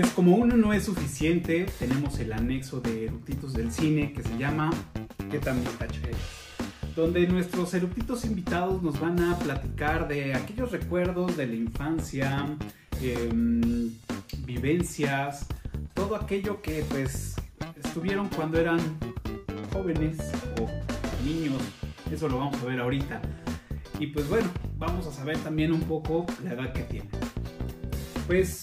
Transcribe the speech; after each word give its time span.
pues 0.00 0.12
como 0.12 0.36
uno 0.36 0.58
no 0.58 0.74
es 0.74 0.84
suficiente, 0.84 1.64
tenemos 1.78 2.18
el 2.18 2.34
anexo 2.34 2.80
de 2.80 3.06
eructitos 3.06 3.54
del 3.54 3.72
cine 3.72 4.12
que 4.12 4.22
se 4.22 4.36
llama 4.36 4.70
¿Qué 5.30 5.38
tan 5.38 5.62
Donde 6.94 7.26
nuestros 7.26 7.72
eructitos 7.72 8.26
invitados 8.26 8.82
nos 8.82 9.00
van 9.00 9.18
a 9.22 9.38
platicar 9.38 10.06
de 10.06 10.34
aquellos 10.34 10.70
recuerdos 10.70 11.38
de 11.38 11.46
la 11.46 11.54
infancia, 11.54 12.46
em, 13.00 13.90
vivencias, 14.40 15.46
todo 15.94 16.16
aquello 16.16 16.60
que 16.60 16.84
pues 16.90 17.34
estuvieron 17.82 18.28
cuando 18.28 18.60
eran 18.60 18.80
jóvenes 19.72 20.18
o 20.60 21.24
niños. 21.24 21.62
Eso 22.12 22.28
lo 22.28 22.36
vamos 22.36 22.60
a 22.60 22.66
ver 22.66 22.80
ahorita. 22.80 23.22
Y 23.98 24.08
pues 24.08 24.28
bueno, 24.28 24.50
vamos 24.76 25.06
a 25.06 25.12
saber 25.12 25.38
también 25.38 25.72
un 25.72 25.80
poco 25.80 26.26
la 26.44 26.52
edad 26.52 26.72
que 26.74 26.82
tienen. 26.82 27.10
Pues 28.26 28.60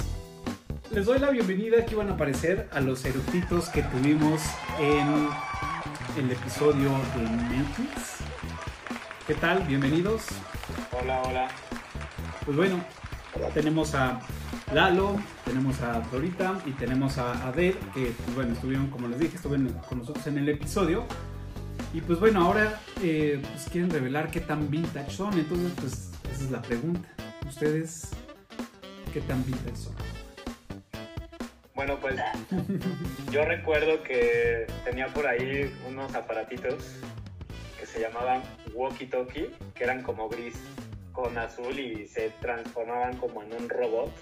les 0.91 1.05
doy 1.05 1.19
la 1.19 1.29
bienvenida. 1.29 1.79
Aquí 1.79 1.95
van 1.95 2.09
a 2.09 2.13
aparecer 2.13 2.67
a 2.71 2.81
los 2.81 3.03
eructitos 3.05 3.69
que 3.69 3.83
tuvimos 3.83 4.41
en 4.79 5.29
el 6.17 6.31
episodio 6.31 6.89
de 7.15 7.21
Memphis. 7.21 8.17
¿Qué 9.27 9.35
tal? 9.35 9.63
Bienvenidos. 9.63 10.23
Hola, 10.91 11.21
hola. 11.23 11.47
Pues 12.45 12.57
bueno, 12.57 12.83
tenemos 13.53 13.95
a 13.95 14.19
Lalo, 14.73 15.15
tenemos 15.45 15.81
a 15.81 16.01
Dorita 16.11 16.59
y 16.65 16.71
tenemos 16.71 17.17
a 17.17 17.47
Adel, 17.47 17.77
que 17.93 18.13
pues 18.23 18.35
bueno, 18.35 18.53
estuvieron, 18.53 18.87
como 18.89 19.07
les 19.07 19.19
dije, 19.19 19.35
estuvieron 19.35 19.69
con 19.87 19.99
nosotros 19.99 20.27
en 20.27 20.37
el 20.37 20.49
episodio. 20.49 21.05
Y 21.93 22.01
pues 22.01 22.19
bueno, 22.19 22.45
ahora 22.45 22.81
eh, 23.01 23.41
pues 23.41 23.67
quieren 23.71 23.89
revelar 23.89 24.29
qué 24.31 24.41
tan 24.41 24.69
vintage 24.69 25.11
son. 25.11 25.33
Entonces, 25.33 25.71
pues 25.79 26.11
esa 26.33 26.43
es 26.43 26.51
la 26.51 26.61
pregunta. 26.61 27.07
¿Ustedes 27.47 28.09
qué 29.13 29.21
tan 29.21 29.45
vintage 29.45 29.75
son? 29.75 30.02
Bueno, 31.85 31.99
pues 31.99 32.15
yo 33.29 33.43
recuerdo 33.43 34.01
que 34.03 34.65
tenía 34.85 35.07
por 35.07 35.27
ahí 35.27 35.69
unos 35.85 36.15
aparatitos 36.15 37.01
que 37.77 37.85
se 37.85 37.99
llamaban 37.99 38.41
walkie-talkie, 38.73 39.49
que 39.75 39.83
eran 39.83 40.01
como 40.01 40.29
gris 40.29 40.55
con 41.11 41.37
azul 41.37 41.77
y 41.77 42.07
se 42.07 42.29
transformaban 42.39 43.17
como 43.17 43.43
en 43.43 43.51
un 43.51 43.67
robot. 43.67 44.13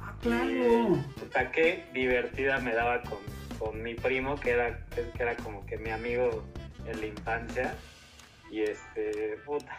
¡Ah, 0.00 0.16
claro! 0.20 1.00
puta, 1.16 1.52
qué 1.52 1.84
divertida 1.92 2.58
me 2.58 2.74
daba 2.74 3.00
con, 3.02 3.18
con 3.60 3.80
mi 3.84 3.94
primo, 3.94 4.34
que 4.34 4.50
era, 4.50 4.84
que 4.96 5.22
era 5.22 5.36
como 5.36 5.64
que 5.64 5.78
mi 5.78 5.90
amigo 5.90 6.42
en 6.88 7.00
la 7.00 7.06
infancia. 7.06 7.72
Y 8.50 8.62
este, 8.62 9.36
puta, 9.46 9.78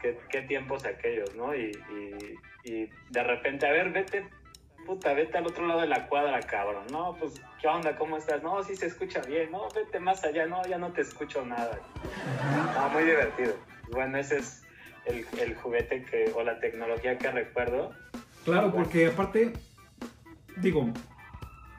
qué, 0.00 0.16
qué 0.30 0.42
tiempos 0.42 0.84
aquellos, 0.84 1.34
¿no? 1.34 1.52
Y, 1.52 1.72
y, 1.90 2.70
y, 2.70 2.90
de 3.10 3.24
repente, 3.24 3.66
a 3.66 3.72
ver, 3.72 3.90
vete, 3.90 4.24
puta, 4.88 5.12
vete 5.12 5.36
al 5.36 5.46
otro 5.46 5.66
lado 5.66 5.82
de 5.82 5.86
la 5.86 6.08
cuadra, 6.08 6.40
cabrón. 6.40 6.86
No, 6.90 7.14
pues, 7.20 7.34
¿qué 7.60 7.68
onda? 7.68 7.94
¿Cómo 7.96 8.16
estás? 8.16 8.42
No, 8.42 8.62
sí 8.64 8.74
se 8.74 8.86
escucha 8.86 9.20
bien. 9.20 9.52
No, 9.52 9.68
vete 9.74 10.00
más 10.00 10.24
allá. 10.24 10.46
No, 10.46 10.62
ya 10.66 10.78
no 10.78 10.90
te 10.92 11.02
escucho 11.02 11.44
nada. 11.44 11.78
Ah, 12.74 12.88
muy 12.90 13.04
divertido. 13.04 13.54
Bueno, 13.92 14.16
ese 14.16 14.38
es 14.38 14.62
el, 15.04 15.26
el 15.38 15.54
juguete 15.56 16.04
que, 16.04 16.32
o 16.34 16.42
la 16.42 16.58
tecnología 16.58 17.18
que 17.18 17.30
recuerdo. 17.30 17.92
Claro, 18.44 18.72
porque 18.72 19.08
aparte, 19.08 19.52
digo, 20.56 20.88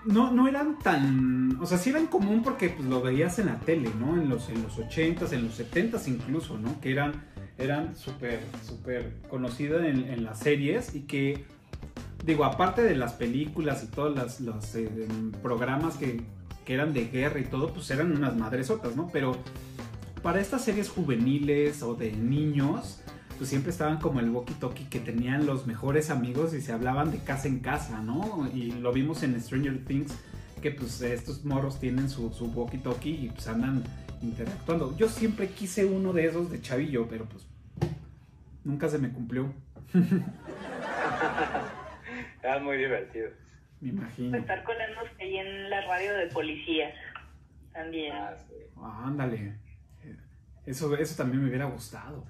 no, 0.06 0.32
no 0.32 0.48
eran 0.48 0.78
tan. 0.78 1.58
O 1.60 1.66
sea, 1.66 1.80
sí 1.80 1.90
eran 1.90 2.06
común 2.06 2.44
porque 2.44 2.70
pues, 2.70 2.88
lo 2.88 3.02
veías 3.02 3.40
en 3.40 3.48
la 3.48 3.60
tele, 3.60 3.90
¿no? 4.00 4.22
En 4.22 4.30
los, 4.30 4.50
en 4.50 4.62
los 4.62 4.78
80s, 4.78 5.34
en 5.34 5.46
los 5.46 5.60
70s 5.60 6.08
incluso, 6.08 6.60
¿no? 6.60 6.80
Que 6.80 6.92
eran 6.92 7.28
eran 7.58 7.96
súper, 7.98 8.40
súper 8.64 9.12
conocidas 9.30 9.84
en, 9.84 10.06
en, 10.06 10.24
las 10.24 10.40
series 10.40 10.96
y 10.96 11.02
que, 11.02 11.44
digo, 12.26 12.46
aparte 12.46 12.82
de 12.84 12.96
las 12.96 13.14
películas 13.14 13.84
y 13.84 13.88
todos 13.88 14.40
los, 14.42 14.76
eh, 14.76 15.08
programas 15.42 15.98
que, 15.98 16.22
que, 16.66 16.74
eran 16.74 16.94
de 16.94 17.06
guerra 17.06 17.40
y 17.40 17.46
todo, 17.46 17.74
pues 17.74 17.90
eran 17.92 18.12
unas 18.12 18.36
madresotas, 18.36 18.96
¿no? 18.96 19.10
Pero 19.12 19.36
para 20.22 20.40
estas 20.42 20.64
series 20.64 20.90
juveniles 20.90 21.82
o 21.82 21.96
de 21.96 22.12
niños, 22.12 23.02
pues 23.38 23.50
siempre 23.50 23.72
estaban 23.72 24.00
como 24.00 24.20
el 24.20 24.30
walkie-talkie 24.32 24.90
que 24.90 25.00
tenían 25.00 25.46
los 25.46 25.66
mejores 25.66 26.10
amigos 26.10 26.54
y 26.54 26.62
se 26.62 26.74
hablaban 26.74 27.12
de 27.12 27.20
casa 27.20 27.48
en 27.48 27.60
casa, 27.60 28.02
¿no? 28.02 28.50
Y 28.54 28.72
lo 28.72 28.92
vimos 28.92 29.24
en 29.24 29.42
Stranger 29.42 29.86
Things, 29.86 30.14
que 30.62 30.72
pues 30.72 31.02
estos 31.02 31.46
morros 31.46 31.80
tienen 31.80 32.10
su, 32.10 32.32
su 32.34 32.52
walkie-talkie 32.54 33.24
y 33.24 33.30
pues 33.30 33.48
andan 33.48 33.84
interactuando. 34.22 34.96
Yo 34.98 35.08
siempre 35.08 35.48
quise 35.50 35.86
uno 35.86 36.12
de 36.12 36.26
esos 36.26 36.52
de 36.52 36.62
chavillo, 36.62 37.08
pero 37.08 37.26
pues 37.26 37.46
nunca 38.64 38.90
se 38.90 38.98
me 38.98 39.10
cumplió. 39.10 39.54
Era 42.42 42.60
muy 42.60 42.78
divertido. 42.78 43.30
Me 43.82 43.90
imagino. 43.90 44.38
Estar 44.38 44.64
colándose 44.64 45.12
ahí 45.20 45.38
en 45.38 45.70
la 45.70 45.82
radio 45.86 46.14
de 46.16 46.28
policía 46.28 46.94
también. 47.74 48.14
Ah, 48.14 48.36
sí. 48.38 48.56
Ah, 48.78 49.04
ándale. 49.08 49.54
Eso, 50.66 50.96
eso 50.98 51.16
también 51.16 51.44
me 51.44 51.50
hubiera 51.50 51.66
gustado. 51.66 52.26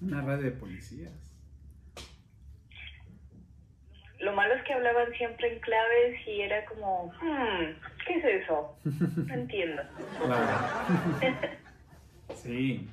Una 0.00 0.22
radio 0.22 0.44
de 0.44 0.50
policías. 0.52 1.12
Lo 4.18 4.34
malo 4.34 4.54
es 4.54 4.62
que 4.64 4.74
hablaban 4.74 5.10
siempre 5.16 5.54
en 5.54 5.60
claves 5.60 6.26
y 6.26 6.42
era 6.42 6.64
como, 6.66 7.06
hmm, 7.06 7.80
¿qué 8.06 8.18
es 8.18 8.42
eso? 8.42 8.76
No 8.84 9.34
entiendo. 9.34 9.82
Claro. 10.24 11.48
Sí. 12.36 12.88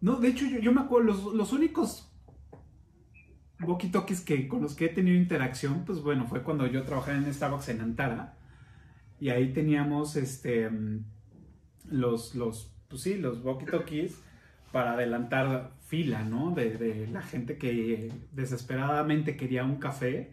No, 0.00 0.16
de 0.16 0.28
hecho, 0.28 0.46
yo, 0.46 0.58
yo 0.58 0.72
me 0.72 0.80
acuerdo, 0.80 1.06
los, 1.06 1.24
los 1.32 1.52
únicos 1.52 2.12
walkie-talkies 3.60 4.24
que, 4.24 4.48
con 4.48 4.62
los 4.62 4.74
que 4.74 4.86
he 4.86 4.88
tenido 4.88 5.16
interacción, 5.16 5.84
pues 5.84 6.00
bueno, 6.00 6.26
fue 6.26 6.42
cuando 6.42 6.66
yo 6.66 6.82
trabajaba 6.82 7.16
en 7.16 7.32
Starbucks 7.32 7.68
en 7.68 7.80
Antara. 7.80 8.34
Y 9.20 9.30
ahí 9.30 9.52
teníamos 9.52 10.16
este 10.16 10.70
los, 11.90 12.34
los, 12.34 12.72
pues 12.88 13.02
sí, 13.02 13.16
los 13.16 13.42
walkie-talkies 13.42 14.12
para 14.72 14.94
adelantar 14.94 15.72
fila, 15.86 16.24
¿no? 16.24 16.50
De, 16.50 17.06
la 17.12 17.22
gente 17.22 17.58
que 17.58 18.12
desesperadamente 18.32 19.36
quería 19.36 19.64
un 19.64 19.76
café. 19.76 20.32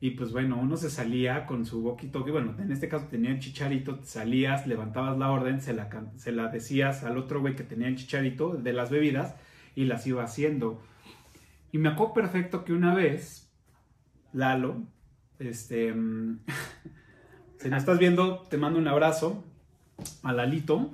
Y 0.00 0.10
pues 0.10 0.32
bueno, 0.32 0.58
uno 0.58 0.76
se 0.76 0.90
salía 0.90 1.44
con 1.44 1.66
su 1.66 1.82
walkie-talkie, 1.82 2.30
bueno, 2.30 2.54
en 2.58 2.70
este 2.70 2.88
caso 2.88 3.06
tenía 3.10 3.30
el 3.30 3.40
chicharito, 3.40 3.98
salías, 4.04 4.66
levantabas 4.68 5.18
la 5.18 5.30
orden, 5.30 5.60
se 5.60 5.72
la, 5.72 5.90
se 6.16 6.30
la 6.30 6.48
decías 6.48 7.02
al 7.02 7.18
otro 7.18 7.40
güey 7.40 7.56
que 7.56 7.64
tenía 7.64 7.88
el 7.88 7.96
chicharito 7.96 8.54
de 8.54 8.72
las 8.72 8.90
bebidas 8.90 9.34
y 9.74 9.86
las 9.86 10.06
iba 10.06 10.22
haciendo. 10.22 10.80
Y 11.72 11.78
me 11.78 11.90
acuerdo 11.90 12.14
perfecto 12.14 12.64
que 12.64 12.72
una 12.72 12.94
vez, 12.94 13.50
Lalo, 14.32 14.82
este, 15.38 15.92
si 17.58 17.68
no 17.68 17.76
estás 17.76 17.98
viendo, 17.98 18.42
te 18.48 18.56
mando 18.56 18.78
un 18.78 18.88
abrazo 18.88 19.44
a 20.22 20.32
Lalito. 20.32 20.90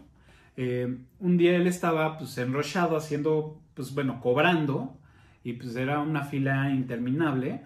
Eh, 0.56 0.98
un 1.20 1.36
día 1.36 1.56
él 1.56 1.66
estaba 1.66 2.18
pues 2.18 2.36
enrochado 2.38 2.96
haciendo, 2.96 3.60
pues 3.74 3.94
bueno, 3.94 4.20
cobrando 4.20 4.96
y 5.42 5.54
pues 5.54 5.76
era 5.76 6.00
una 6.00 6.24
fila 6.24 6.70
interminable. 6.70 7.62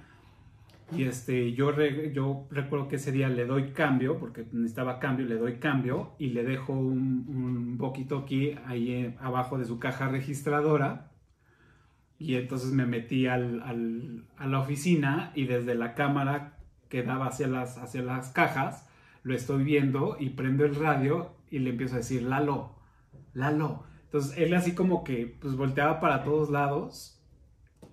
Y 0.96 1.04
este, 1.04 1.52
yo, 1.52 1.74
yo 2.12 2.46
recuerdo 2.50 2.88
que 2.88 2.96
ese 2.96 3.12
día 3.12 3.28
le 3.28 3.44
doy 3.44 3.72
cambio, 3.72 4.18
porque 4.18 4.46
necesitaba 4.52 4.98
cambio, 4.98 5.26
le 5.26 5.36
doy 5.36 5.58
cambio 5.58 6.14
y 6.18 6.28
le 6.28 6.44
dejo 6.44 6.72
un, 6.72 7.26
un 7.28 7.78
walkie-talkie 7.78 8.58
ahí 8.66 8.92
eh, 8.92 9.16
abajo 9.20 9.58
de 9.58 9.66
su 9.66 9.78
caja 9.78 10.08
registradora. 10.08 11.10
Y 12.18 12.34
entonces 12.34 12.72
me 12.72 12.84
metí 12.84 13.26
al, 13.26 13.62
al, 13.62 14.24
a 14.36 14.46
la 14.46 14.60
oficina 14.60 15.32
y 15.34 15.44
desde 15.44 15.74
la 15.74 15.94
cámara 15.94 16.58
que 16.88 17.02
daba 17.02 17.26
hacia 17.26 17.46
las, 17.46 17.78
hacia 17.78 18.02
las 18.02 18.30
cajas, 18.30 18.88
lo 19.22 19.34
estoy 19.34 19.62
viendo 19.62 20.16
y 20.18 20.30
prendo 20.30 20.64
el 20.64 20.74
radio 20.74 21.32
y 21.50 21.60
le 21.60 21.70
empiezo 21.70 21.94
a 21.94 21.98
decir, 21.98 22.22
Lalo, 22.22 22.74
Lalo. 23.34 23.84
Entonces 24.04 24.36
él 24.38 24.54
así 24.54 24.74
como 24.74 25.04
que 25.04 25.36
pues 25.40 25.54
volteaba 25.54 26.00
para 26.00 26.24
todos 26.24 26.50
lados 26.50 27.22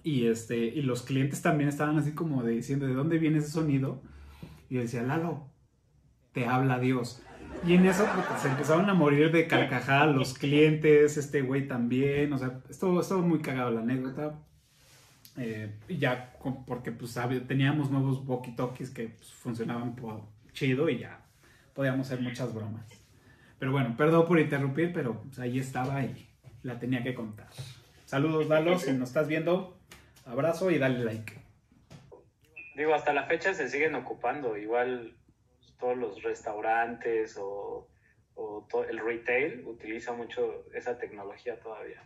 y, 0.01 0.27
este, 0.27 0.57
y 0.57 0.81
los 0.81 1.01
clientes 1.01 1.41
también 1.41 1.67
estaban 1.67 1.97
así 1.97 2.13
como 2.13 2.43
de 2.43 2.53
diciendo, 2.53 2.85
¿de 2.85 2.93
dónde 2.93 3.17
viene 3.17 3.39
ese 3.39 3.49
sonido? 3.49 4.01
Y 4.69 4.77
decía, 4.77 5.03
Lalo, 5.03 5.49
te 6.31 6.45
habla 6.45 6.79
Dios. 6.79 7.21
Y 7.65 7.73
en 7.73 7.85
eso 7.87 8.07
pues, 8.13 8.41
se 8.41 8.47
empezaron 8.47 8.87
a 8.91 8.93
morir 8.93 9.31
de 9.31 9.47
carcajada 9.47 10.05
los 10.05 10.35
clientes, 10.35 11.17
este 11.17 11.41
güey 11.41 11.67
también, 11.67 12.31
o 12.31 12.37
sea, 12.37 12.59
estuvo, 12.69 13.01
estuvo 13.01 13.23
muy 13.23 13.39
cagado 13.39 13.71
la 13.71 13.81
anécdota. 13.81 14.39
Eh, 15.37 15.73
ya, 15.89 16.33
porque 16.67 16.91
pues 16.91 17.19
teníamos 17.47 17.89
nuevos 17.89 18.23
walkie-talkies 18.25 18.93
que 18.93 19.09
pues, 19.09 19.33
funcionaban 19.33 19.95
chido 20.53 20.87
y 20.89 20.99
ya 20.99 21.25
podíamos 21.73 22.05
hacer 22.05 22.21
muchas 22.21 22.53
bromas. 22.53 22.85
Pero 23.57 23.71
bueno, 23.71 23.95
perdón 23.97 24.27
por 24.27 24.39
interrumpir, 24.39 24.93
pero 24.93 25.21
pues, 25.23 25.39
ahí 25.39 25.57
estaba 25.57 26.03
y 26.03 26.29
la 26.61 26.77
tenía 26.77 27.01
que 27.01 27.15
contar. 27.15 27.47
Saludos, 28.05 28.47
Lalo, 28.47 28.77
si 28.77 28.93
nos 28.93 29.09
estás 29.09 29.27
viendo, 29.27 29.79
abrazo 30.25 30.69
y 30.69 30.77
dale 30.77 31.03
like. 31.03 31.33
Digo, 32.75 32.93
hasta 32.93 33.11
la 33.11 33.23
fecha 33.23 33.55
se 33.55 33.69
siguen 33.69 33.95
ocupando, 33.95 34.55
igual 34.55 35.15
todos 35.79 35.97
los 35.97 36.23
restaurantes 36.23 37.37
o, 37.37 37.87
o 38.35 38.67
todo 38.69 38.83
el 38.85 38.99
retail 38.99 39.65
utiliza 39.65 40.13
mucho 40.13 40.65
esa 40.73 40.97
tecnología 40.97 41.59
todavía. 41.59 42.03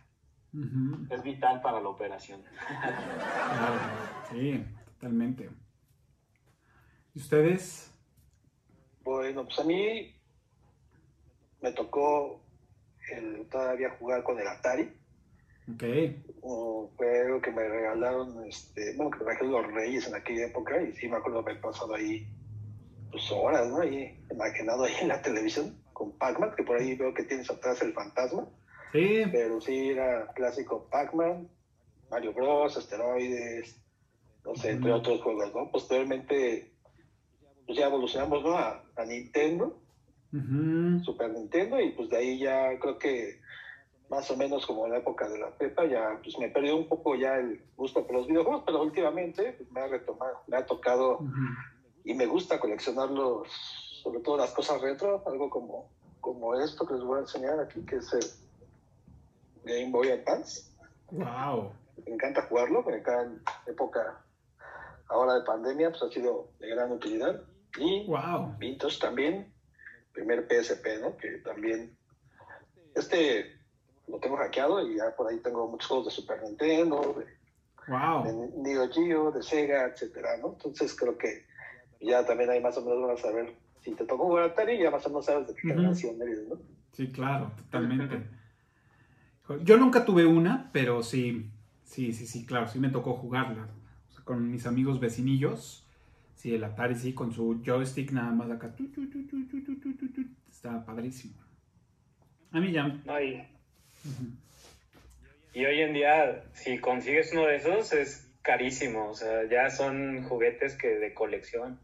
Uh 0.52 0.58
-huh. 0.58 1.14
Es 1.14 1.22
vital 1.22 1.60
para 1.62 1.80
la 1.80 1.88
operación. 1.88 2.42
Claro, 2.66 3.80
sí, 4.30 4.64
totalmente. 4.94 5.48
¿Y 7.14 7.18
ustedes? 7.18 7.92
Bueno, 9.02 9.44
pues 9.44 9.58
a 9.60 9.64
mí 9.64 10.14
me 11.60 11.72
tocó 11.72 12.40
el, 13.12 13.46
todavía 13.48 13.90
jugar 13.98 14.22
con 14.22 14.38
el 14.38 14.46
Atari. 14.46 14.92
Ok. 15.72 15.84
O 16.42 16.90
fue 16.96 17.20
algo 17.20 17.40
que 17.40 17.52
me 17.52 17.68
regalaron, 17.68 18.44
este, 18.46 18.96
bueno, 18.96 19.10
que 19.10 19.18
me 19.24 19.32
regalaron 19.32 19.52
los 19.52 19.72
Reyes 19.72 20.08
en 20.08 20.14
aquella 20.14 20.46
época 20.46 20.82
y 20.82 20.92
sí 20.92 21.08
me 21.08 21.16
acuerdo 21.16 21.40
haber 21.40 21.60
pasado 21.60 21.94
ahí 21.94 22.26
pues 23.10 23.30
horas, 23.30 23.68
¿no? 23.68 23.80
Ahí, 23.80 24.18
imaginado 24.30 24.84
ahí 24.84 24.94
en 25.00 25.08
la 25.08 25.22
televisión 25.22 25.76
con 25.92 26.12
Pac-Man, 26.12 26.54
que 26.56 26.62
por 26.62 26.78
ahí 26.78 26.96
veo 26.96 27.12
que 27.12 27.24
tienes 27.24 27.50
atrás 27.50 27.82
el 27.82 27.92
fantasma. 27.92 28.46
Sí. 28.92 29.22
Pero 29.30 29.60
sí 29.60 29.90
era 29.90 30.26
clásico 30.34 30.88
Pac-Man, 30.90 31.48
Mario 32.10 32.32
Bros, 32.32 32.76
Asteroides, 32.76 33.80
no 34.44 34.54
sé, 34.54 34.70
entre 34.70 34.92
otros 34.92 35.22
juegos, 35.22 35.54
¿no? 35.54 35.70
Posteriormente, 35.70 36.72
pues 37.66 37.78
ya 37.78 37.86
evolucionamos, 37.86 38.42
¿no? 38.42 38.56
A, 38.56 38.82
a 38.96 39.04
Nintendo. 39.04 39.76
Super 41.04 41.30
Nintendo, 41.30 41.80
y 41.80 41.90
pues 41.90 42.08
de 42.08 42.16
ahí 42.16 42.38
ya 42.38 42.78
creo 42.78 42.98
que 42.98 43.40
más 44.10 44.28
o 44.30 44.36
menos 44.36 44.66
como 44.66 44.86
en 44.86 44.92
la 44.92 44.98
época 44.98 45.28
de 45.28 45.38
la 45.38 45.50
prepa, 45.56 45.86
ya 45.86 46.18
pues 46.22 46.36
me 46.38 46.48
perdió 46.48 46.76
un 46.76 46.88
poco 46.88 47.14
ya 47.14 47.36
el 47.36 47.62
gusto 47.76 48.04
por 48.06 48.16
los 48.16 48.26
videojuegos, 48.26 48.64
pero 48.66 48.82
últimamente 48.82 49.52
pues, 49.52 49.70
me 49.70 49.80
ha 49.80 49.86
retomado, 49.86 50.40
me 50.48 50.56
ha 50.56 50.66
tocado. 50.66 51.20
Y 52.04 52.14
me 52.14 52.26
gusta 52.26 52.58
coleccionarlos, 52.58 53.48
sobre 54.02 54.20
todo 54.20 54.36
las 54.38 54.52
cosas 54.52 54.80
retro, 54.80 55.22
algo 55.26 55.50
como, 55.50 55.90
como 56.20 56.54
esto 56.58 56.86
que 56.86 56.94
les 56.94 57.02
voy 57.04 57.18
a 57.18 57.22
enseñar 57.22 57.60
aquí, 57.60 57.84
que 57.84 57.96
es 57.96 58.12
el 58.12 58.24
Game 59.64 59.90
Boy 59.90 60.10
Advance. 60.10 60.70
Wow. 61.10 61.72
Me 62.06 62.14
encanta 62.14 62.42
jugarlo, 62.42 62.82
porque 62.82 63.00
acá 63.00 63.22
en 63.22 63.42
época 63.66 64.24
ahora 65.08 65.34
de 65.34 65.42
pandemia 65.42 65.90
pues 65.90 66.02
ha 66.02 66.10
sido 66.10 66.48
de 66.58 66.68
gran 66.68 66.92
utilidad. 66.92 67.42
Y 67.78 68.06
Wow. 68.06 68.56
Vintage 68.58 68.98
también, 68.98 69.52
primer 70.12 70.46
PSP, 70.48 71.00
¿no? 71.00 71.16
Que 71.16 71.38
también, 71.38 71.96
este 72.94 73.58
lo 74.08 74.18
tengo 74.18 74.36
hackeado 74.38 74.84
y 74.84 74.96
ya 74.96 75.14
por 75.14 75.28
ahí 75.28 75.38
tengo 75.38 75.68
muchos 75.68 75.86
juegos 75.86 76.06
de 76.06 76.12
Super 76.12 76.42
Nintendo, 76.42 77.14
de, 77.16 77.40
Wow. 77.86 78.24
de 78.24 78.32
Neo 78.56 78.88
Geo, 78.90 79.30
de 79.30 79.42
Sega, 79.42 79.86
etcétera, 79.86 80.36
¿no? 80.38 80.48
Entonces 80.52 80.94
creo 80.96 81.16
que 81.16 81.46
ya 82.00 82.24
también 82.24 82.50
ahí 82.50 82.60
más 82.60 82.76
o 82.76 82.84
menos 82.84 83.02
van 83.02 83.16
a 83.16 83.20
saber. 83.20 83.54
Si 83.80 83.94
te 83.94 84.04
tocó 84.04 84.26
jugar 84.26 84.44
Atari, 84.44 84.78
ya 84.78 84.90
más 84.90 85.04
o 85.06 85.08
menos 85.08 85.24
sabes 85.24 85.48
de 85.48 85.54
qué 85.54 85.68
generación 85.68 86.16
uh 86.16 86.18
-huh. 86.18 86.22
eres, 86.22 86.48
¿no? 86.48 86.56
Sí, 86.92 87.08
claro, 87.08 87.52
totalmente. 87.56 88.26
Yo 89.62 89.76
nunca 89.78 90.04
tuve 90.04 90.26
una, 90.26 90.70
pero 90.72 91.02
sí, 91.02 91.50
sí, 91.84 92.12
sí, 92.12 92.26
sí, 92.26 92.46
claro, 92.46 92.68
sí 92.68 92.78
me 92.78 92.90
tocó 92.90 93.14
jugarla. 93.14 93.68
Con 94.24 94.50
mis 94.50 94.66
amigos 94.66 95.00
vecinillos, 95.00 95.88
sí, 96.36 96.54
el 96.54 96.62
Atari, 96.62 96.94
sí, 96.94 97.14
con 97.14 97.32
su 97.32 97.62
joystick 97.64 98.12
nada 98.12 98.30
más 98.30 98.50
acá. 98.50 98.74
Tu, 98.76 98.88
está 100.50 100.84
padrísimo. 100.84 101.34
A 102.52 102.60
mí 102.60 102.70
ya. 102.70 103.00
Ay. 103.06 103.48
Uh 104.04 104.08
-huh. 104.08 104.36
Y 105.52 105.64
hoy 105.64 105.80
en 105.80 105.94
día, 105.94 106.44
si 106.52 106.78
consigues 106.78 107.32
uno 107.32 107.46
de 107.46 107.56
esos, 107.56 107.92
es 107.92 108.30
carísimo. 108.42 109.08
O 109.08 109.14
sea, 109.14 109.48
ya 109.48 109.70
son 109.70 110.22
juguetes 110.24 110.76
que 110.76 110.88
de 110.88 111.12
colección. 111.12 111.80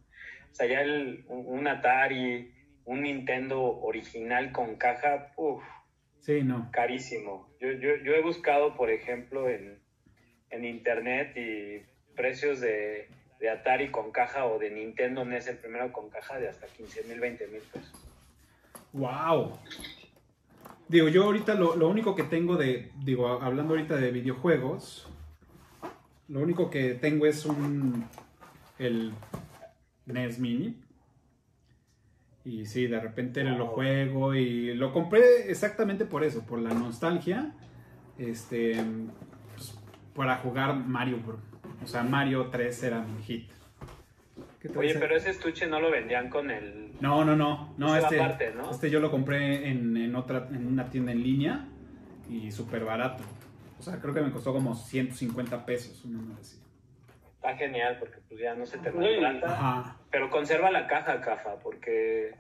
Sea, 0.57 0.67
ya 0.67 0.81
el, 0.81 1.25
un 1.29 1.59
un 1.59 1.67
Atari, 1.69 2.51
un 2.87 3.03
Nintendo 3.03 3.63
original 3.63 4.53
con 4.53 4.77
caja, 4.77 5.33
uff, 5.37 5.63
Sí, 6.21 6.41
no. 6.43 6.71
carísimo. 6.73 7.51
Yo, 7.61 7.73
yo, 7.73 7.97
yo 8.03 8.15
he 8.15 8.23
buscado, 8.23 8.75
por 8.75 8.89
ejemplo, 8.91 9.51
en, 9.51 9.79
en 10.49 10.65
internet 10.65 11.37
y 11.37 11.83
precios 12.15 12.61
de, 12.61 13.09
de 13.39 13.51
Atari 13.51 13.91
con 13.91 14.13
caja 14.13 14.47
o 14.47 14.59
de 14.59 14.71
Nintendo 14.71 15.27
NES 15.27 15.49
el 15.49 15.59
primero 15.59 15.93
con 15.93 16.09
caja 16.09 16.39
de 16.39 16.49
hasta 16.49 16.67
15 16.69 17.05
mil, 17.05 17.21
20 17.21 17.47
mil 17.49 17.61
pesos. 17.61 18.09
Wow. 18.95 19.59
Digo, 20.89 21.09
yo 21.09 21.25
ahorita 21.25 21.55
lo, 21.55 21.77
lo 21.77 21.87
único 21.89 22.15
que 22.15 22.23
tengo 22.23 22.57
de, 22.57 22.91
digo, 23.05 23.29
hablando 23.29 23.75
ahorita 23.75 23.97
de 23.97 24.11
videojuegos, 24.11 25.07
lo 26.29 26.41
único 26.41 26.71
que 26.71 26.95
tengo 26.95 27.27
es 27.27 27.45
un, 27.45 28.09
el 28.79 29.13
NES 30.07 30.39
Mini. 30.39 30.77
Y 32.45 32.65
sí, 32.67 32.87
de 32.87 33.01
repente 33.01 33.43
lo 33.43 33.67
juego 33.67 34.35
y 34.35 34.73
lo 34.75 34.93
compré 34.93 35.51
exactamente 35.51 36.05
por 36.05 36.23
eso, 36.23 36.47
por 36.47 36.61
la 36.61 36.73
nostalgia, 36.73 37.53
este, 38.19 38.77
pues, 39.55 39.77
para 40.15 40.37
jugar 40.37 40.77
Mario 40.77 41.19
Bros. 41.19 41.41
O 41.83 41.87
sea, 41.89 42.05
Mario 42.05 42.47
3 42.47 42.83
era 42.85 43.03
mi 43.03 43.21
hit. 43.25 43.51
¿Qué 44.61 44.69
te 44.69 44.79
Oye, 44.79 44.95
pero 44.95 45.17
ese 45.17 45.31
estuche 45.31 45.67
no 45.67 45.81
lo 45.81 45.91
vendían 45.91 46.31
con 46.31 46.51
el... 46.53 46.93
No, 47.01 47.25
no, 47.25 47.35
no, 47.35 47.75
no, 47.77 47.97
Esa 47.97 48.07
este, 48.07 48.21
aparte, 48.21 48.55
¿no? 48.55 48.71
este 48.71 48.91
yo 48.91 49.01
lo 49.01 49.11
compré 49.11 49.69
en, 49.69 49.97
en 49.97 50.15
otra, 50.15 50.49
en 50.51 50.67
una 50.67 50.89
tienda 50.89 51.11
en 51.13 51.23
línea 51.25 51.69
y 52.31 52.53
súper 52.53 52.85
barato. 52.85 53.25
O 53.79 53.83
sea, 53.83 54.01
creo 54.01 54.15
que 54.15 54.21
me 54.21 54.31
costó 54.31 54.53
como 54.53 54.75
150 54.75 55.67
pesos, 55.67 56.05
una 56.05 56.21
cosa 56.21 56.41
así. 56.41 56.66
Está 57.47 57.59
genial 57.59 57.97
porque 58.01 58.19
pues 58.29 58.41
ya 58.41 58.55
no 58.55 58.67
se 58.67 58.77
te 58.79 58.91
maltrata. 58.91 59.97
Pero 60.11 60.31
conserva 60.31 60.69
la 60.73 60.89
caja, 60.89 61.21
caja, 61.21 61.61
porque 61.63 62.35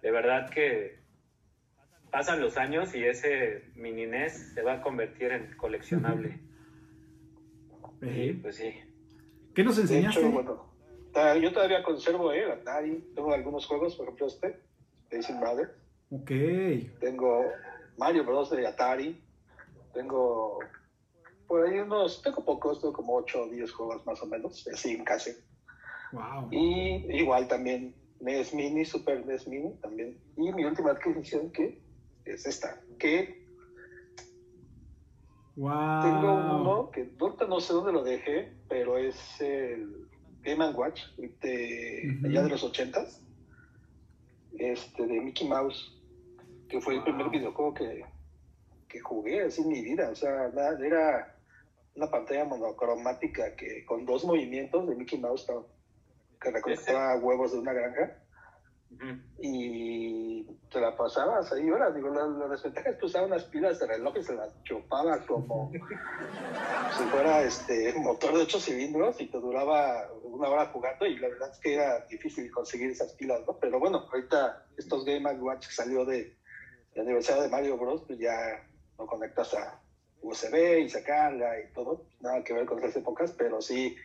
de 0.00 0.10
verdad 0.12 0.48
que 0.50 1.00
pasan 2.12 2.40
los 2.40 2.56
años 2.56 2.94
y 2.94 3.04
ese 3.04 3.64
mini 3.74 4.06
NES 4.06 4.54
se 4.54 4.62
va 4.62 4.74
a 4.74 4.80
convertir 4.82 5.32
en 5.32 5.56
coleccionable. 5.56 6.38
Eh, 8.00 8.38
pues 8.40 8.54
sí. 8.54 8.72
¿Qué 9.56 9.64
nos 9.64 9.76
enseñaste? 9.76 10.20
hecho, 10.20 10.30
bueno, 10.30 10.72
ta- 11.12 11.36
yo 11.36 11.52
todavía 11.52 11.82
conservo 11.82 12.32
eh, 12.32 12.44
el 12.44 12.52
Atari, 12.52 13.10
tengo 13.12 13.32
algunos 13.34 13.66
juegos, 13.66 13.96
por 13.96 14.04
ejemplo 14.04 14.28
este, 14.28 14.56
Racing 15.10 15.40
Brothers, 15.40 15.72
Ok. 16.12 16.30
tengo 17.00 17.44
Mario 17.96 18.22
Bros. 18.24 18.50
de 18.50 18.64
Atari, 18.68 19.20
tengo 19.92 20.60
por 21.48 21.66
ahí 21.66 21.78
unos, 21.78 22.22
tengo 22.22 22.44
pocos, 22.44 22.80
tengo 22.80 22.92
como 22.92 23.14
8 23.16 23.42
o 23.42 23.48
10 23.48 23.72
juegos 23.72 24.06
más 24.06 24.22
o 24.22 24.26
menos, 24.26 24.68
así 24.68 24.92
en 24.92 25.04
casa. 25.04 25.30
Wow. 26.12 26.48
Y 26.50 27.06
igual 27.16 27.48
también 27.48 27.94
NES 28.20 28.54
Mini, 28.54 28.84
Super 28.84 29.26
NES 29.26 29.48
Mini 29.48 29.74
también. 29.80 30.18
Y 30.36 30.52
mi 30.52 30.64
última 30.64 30.90
adquisición 30.90 31.50
que 31.50 31.80
es 32.24 32.46
esta, 32.46 32.80
que 32.98 33.48
Wow. 35.56 36.02
tengo 36.02 36.34
uno 36.34 36.90
que 36.92 37.10
no 37.48 37.58
sé 37.58 37.72
dónde 37.72 37.92
lo 37.92 38.04
dejé, 38.04 38.52
pero 38.68 38.96
es 38.96 39.40
el 39.40 40.08
Game 40.42 40.70
Watch 40.70 41.02
de 41.16 42.16
allá 42.24 42.42
de 42.44 42.48
los 42.50 42.62
ochentas, 42.62 43.20
este 44.56 45.04
de 45.04 45.20
Mickey 45.20 45.48
Mouse, 45.48 46.00
que 46.68 46.80
fue 46.80 46.94
el 46.94 47.02
primer 47.02 47.28
videojuego 47.30 47.74
que, 47.74 48.04
que 48.88 49.00
jugué 49.00 49.42
así 49.42 49.62
en 49.62 49.68
mi 49.68 49.82
vida. 49.82 50.10
O 50.10 50.14
sea, 50.14 50.48
nada, 50.54 50.78
era 50.86 51.37
una 51.98 52.10
pantalla 52.10 52.44
monocromática 52.44 53.56
que 53.56 53.84
con 53.84 54.06
dos 54.06 54.24
movimientos 54.24 54.88
de 54.88 54.94
Mickey 54.94 55.18
Mouse 55.18 55.46
que 56.40 56.50
recolectaba 56.50 57.16
huevos 57.18 57.52
de 57.52 57.58
una 57.58 57.72
granja 57.72 58.16
y 59.40 60.44
te 60.70 60.80
la 60.80 60.96
pasabas 60.96 61.52
ahí 61.52 61.68
horas. 61.70 61.94
Digo, 61.94 62.08
la, 62.08 62.26
la 62.26 62.48
desventaja 62.48 62.90
es 62.90 62.96
que 62.96 63.06
usaba 63.06 63.26
unas 63.26 63.44
pilas 63.44 63.80
de 63.80 63.86
reloj 63.86 64.16
y 64.16 64.22
se 64.22 64.34
las 64.34 64.62
chupaba 64.62 65.26
como 65.26 65.70
si 66.96 67.04
fuera 67.04 67.42
este 67.42 67.92
motor 67.98 68.34
de 68.34 68.42
ocho 68.42 68.60
cilindros 68.60 69.20
y 69.20 69.26
te 69.26 69.38
duraba 69.38 70.08
una 70.22 70.48
hora 70.48 70.66
jugando 70.66 71.04
y 71.04 71.18
la 71.18 71.28
verdad 71.28 71.50
es 71.50 71.58
que 71.58 71.74
era 71.74 72.06
difícil 72.06 72.50
conseguir 72.52 72.90
esas 72.90 73.12
pilas, 73.14 73.40
¿no? 73.44 73.58
Pero 73.58 73.80
bueno, 73.80 74.06
ahorita 74.10 74.66
estos 74.76 75.04
Game 75.04 75.30
Watch 75.34 75.66
que 75.66 75.74
salió 75.74 76.04
de 76.04 76.36
la 76.94 77.02
Universidad 77.02 77.42
de 77.42 77.48
Mario 77.48 77.76
Bros, 77.76 78.04
pues 78.06 78.20
ya 78.20 78.64
lo 78.96 79.06
conectas 79.06 79.52
a 79.54 79.80
USB 80.22 80.80
y 80.80 80.88
sacarla 80.88 81.60
y 81.60 81.72
todo, 81.72 82.06
nada 82.20 82.42
que 82.44 82.52
ver 82.52 82.66
con 82.66 82.78
esas 82.78 82.96
épocas, 82.96 83.32
pero 83.38 83.60
sí, 83.60 83.96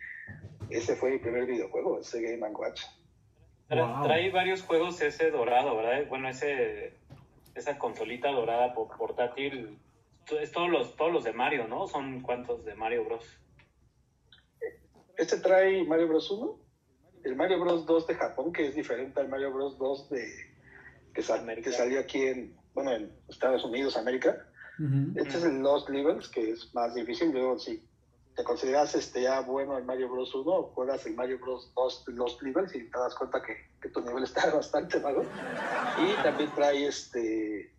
ese 0.69 0.95
fue 0.95 1.11
mi 1.11 1.17
primer 1.19 1.45
videojuego, 1.45 1.99
ese 1.99 2.21
Game 2.21 2.47
Watch. 2.53 2.81
Wow. 3.69 4.03
Trae 4.03 4.29
varios 4.31 4.61
juegos 4.61 5.01
ese 5.01 5.31
dorado, 5.31 5.75
¿verdad? 5.77 6.07
Bueno, 6.07 6.29
ese 6.29 6.93
esa 7.55 7.77
consolita 7.77 8.29
dorada 8.31 8.73
por- 8.73 8.95
portátil 8.97 9.77
es 10.39 10.51
todos 10.51 10.69
los 10.69 10.95
todos 10.95 11.11
los 11.11 11.23
de 11.23 11.33
Mario, 11.33 11.67
¿no? 11.67 11.87
Son 11.87 12.21
cuántos 12.21 12.65
de 12.65 12.75
Mario 12.75 13.05
Bros. 13.05 13.39
Este 15.17 15.37
trae 15.37 15.83
Mario 15.83 16.07
Bros 16.07 16.29
1, 16.31 16.59
el 17.25 17.35
Mario 17.35 17.59
Bros 17.59 17.85
2 17.85 18.07
de 18.07 18.15
Japón, 18.15 18.51
que 18.51 18.67
es 18.67 18.75
diferente 18.75 19.19
al 19.19 19.29
Mario 19.29 19.51
Bros 19.53 19.77
2 19.77 20.09
de, 20.09 20.25
que, 21.13 21.21
sal- 21.21 21.45
que 21.63 21.71
salió 21.71 21.99
aquí 21.99 22.21
en, 22.25 22.55
bueno, 22.73 22.91
en 22.91 23.11
Estados 23.29 23.63
Unidos, 23.63 23.95
América. 23.97 24.47
Este 25.15 25.37
es 25.37 25.43
el 25.43 25.59
Lost 25.59 25.89
Levels, 25.89 26.27
que 26.29 26.51
es 26.51 26.73
más 26.73 26.93
difícil. 26.95 27.31
Luego, 27.31 27.59
si 27.59 27.83
te 28.35 28.43
consideras 28.43 28.95
este, 28.95 29.21
ya 29.21 29.41
bueno 29.41 29.77
el 29.77 29.83
Mario 29.83 30.09
Bros 30.09 30.33
1, 30.33 30.71
juegas 30.73 31.05
el 31.05 31.15
Mario 31.15 31.39
Bros 31.39 31.71
2 31.75 32.05
Lost 32.07 32.41
Levels 32.41 32.73
y 32.75 32.89
te 32.89 32.97
das 32.97 33.13
cuenta 33.15 33.41
que, 33.41 33.55
que 33.81 33.89
tu 33.89 34.01
nivel 34.01 34.23
está 34.23 34.49
bastante 34.55 34.99
malo. 34.99 35.23
Y 35.97 36.23
también 36.23 36.49
trae 36.55 36.87
este 36.87 37.71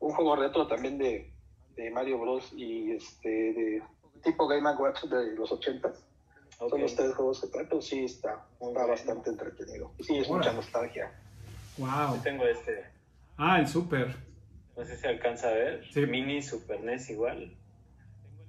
un 0.00 0.12
juego 0.12 0.36
retro 0.36 0.66
también 0.68 0.96
de, 0.96 1.32
de 1.74 1.90
Mario 1.90 2.18
Bros. 2.18 2.52
y 2.52 2.92
este 2.92 3.28
de 3.28 3.82
tipo 4.22 4.46
Game 4.46 4.70
Watch 4.76 5.04
de 5.04 5.34
los 5.34 5.50
80 5.50 5.88
s 5.88 6.08
Ok. 6.60 6.70
Son 6.70 6.80
los 6.80 6.96
tres 6.96 7.14
juegos 7.14 7.40
que 7.40 7.46
trae, 7.46 7.64
pero 7.66 7.80
sí 7.80 8.04
está, 8.04 8.44
está 8.60 8.84
bastante 8.84 9.30
entretenido. 9.30 9.92
Sí, 10.00 10.18
es 10.18 10.28
mucha 10.28 10.52
nostalgia. 10.52 11.12
Wow. 11.76 12.16
Yo 12.16 12.22
tengo 12.22 12.44
este, 12.44 12.84
Ah, 13.36 13.60
el 13.60 13.68
Super. 13.68 14.16
No 14.78 14.84
sé 14.84 14.96
si 14.96 15.06
alcanza 15.06 15.48
a 15.48 15.52
ver, 15.52 15.84
Sí. 15.92 16.06
Mini 16.06 16.40
Super 16.40 16.80
NES 16.80 17.10
igual. 17.10 17.56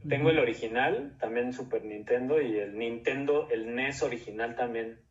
Tengo 0.07 0.29
el 0.29 0.39
original, 0.39 1.17
también 1.19 1.51
Super 1.51 1.83
Nintendo, 1.83 2.39
y 2.41 2.57
el 2.57 2.77
Nintendo, 2.77 3.49
el 3.49 3.75
NES 3.75 4.03
original 4.03 4.55
también. 4.55 5.01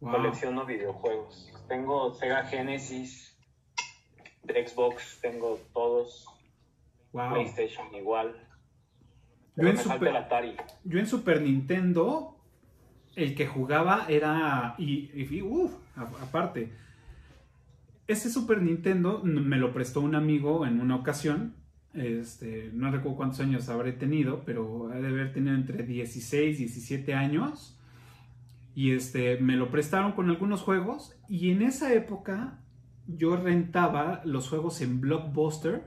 Wow. 0.00 0.12
Colecciono 0.12 0.64
videojuegos. 0.66 1.52
Tengo 1.68 2.14
Sega 2.14 2.44
Genesis, 2.44 3.38
de 4.42 4.66
Xbox, 4.66 5.20
tengo 5.20 5.60
todos, 5.72 6.26
Wow. 7.12 7.34
PlayStation 7.34 7.94
igual. 7.94 8.34
Yo 9.56 9.68
en 9.68 9.76
Super- 9.76 10.16
Atari. 10.16 10.56
Yo 10.84 10.98
en 10.98 11.06
Super 11.06 11.40
Nintendo, 11.42 12.36
el 13.16 13.34
que 13.34 13.46
jugaba 13.46 14.06
era. 14.08 14.74
Y, 14.78 15.10
y- 15.14 15.42
uf, 15.42 15.72
aparte. 15.96 16.72
Ese 18.08 18.30
Super 18.30 18.62
Nintendo 18.62 19.20
me 19.22 19.58
lo 19.58 19.74
prestó 19.74 20.00
un 20.00 20.14
amigo 20.14 20.66
en 20.66 20.80
una 20.80 20.96
ocasión. 20.96 21.54
Este, 21.92 22.70
no 22.72 22.90
recuerdo 22.90 23.18
cuántos 23.18 23.40
años 23.40 23.68
habré 23.68 23.92
tenido, 23.92 24.44
pero 24.46 24.90
ha 24.90 24.96
de 24.96 25.08
haber 25.08 25.34
tenido 25.34 25.54
entre 25.54 25.82
16 25.84 26.56
y 26.56 26.64
17 26.64 27.12
años. 27.12 27.78
Y 28.74 28.92
este, 28.92 29.36
me 29.36 29.56
lo 29.56 29.70
prestaron 29.70 30.12
con 30.12 30.30
algunos 30.30 30.62
juegos. 30.62 31.14
Y 31.28 31.50
en 31.50 31.60
esa 31.60 31.92
época 31.92 32.60
yo 33.06 33.36
rentaba 33.36 34.22
los 34.24 34.48
juegos 34.48 34.80
en 34.80 35.02
Blockbuster 35.02 35.82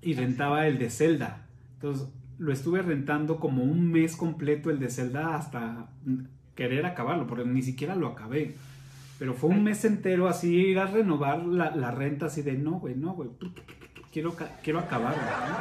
y 0.00 0.14
rentaba 0.14 0.66
el 0.66 0.78
de 0.78 0.88
Zelda. 0.88 1.46
Entonces 1.74 2.08
lo 2.38 2.54
estuve 2.54 2.80
rentando 2.80 3.38
como 3.38 3.62
un 3.62 3.90
mes 3.90 4.16
completo 4.16 4.70
el 4.70 4.78
de 4.78 4.88
Zelda 4.88 5.36
hasta 5.36 5.90
querer 6.54 6.86
acabarlo, 6.86 7.26
porque 7.26 7.44
ni 7.44 7.62
siquiera 7.62 7.96
lo 7.96 8.08
acabé. 8.08 8.56
Pero 9.22 9.34
fue 9.34 9.50
un 9.50 9.62
mes 9.62 9.84
entero 9.84 10.26
así, 10.26 10.52
ir 10.52 10.80
a 10.80 10.86
renovar 10.88 11.44
la, 11.44 11.76
la 11.76 11.92
renta 11.92 12.26
así 12.26 12.42
de 12.42 12.54
no, 12.54 12.80
güey, 12.80 12.96
no, 12.96 13.14
güey, 13.14 13.30
quiero, 14.10 14.34
ca- 14.34 14.58
quiero 14.64 14.80
acabarlo. 14.80 15.22
¿no? 15.22 15.56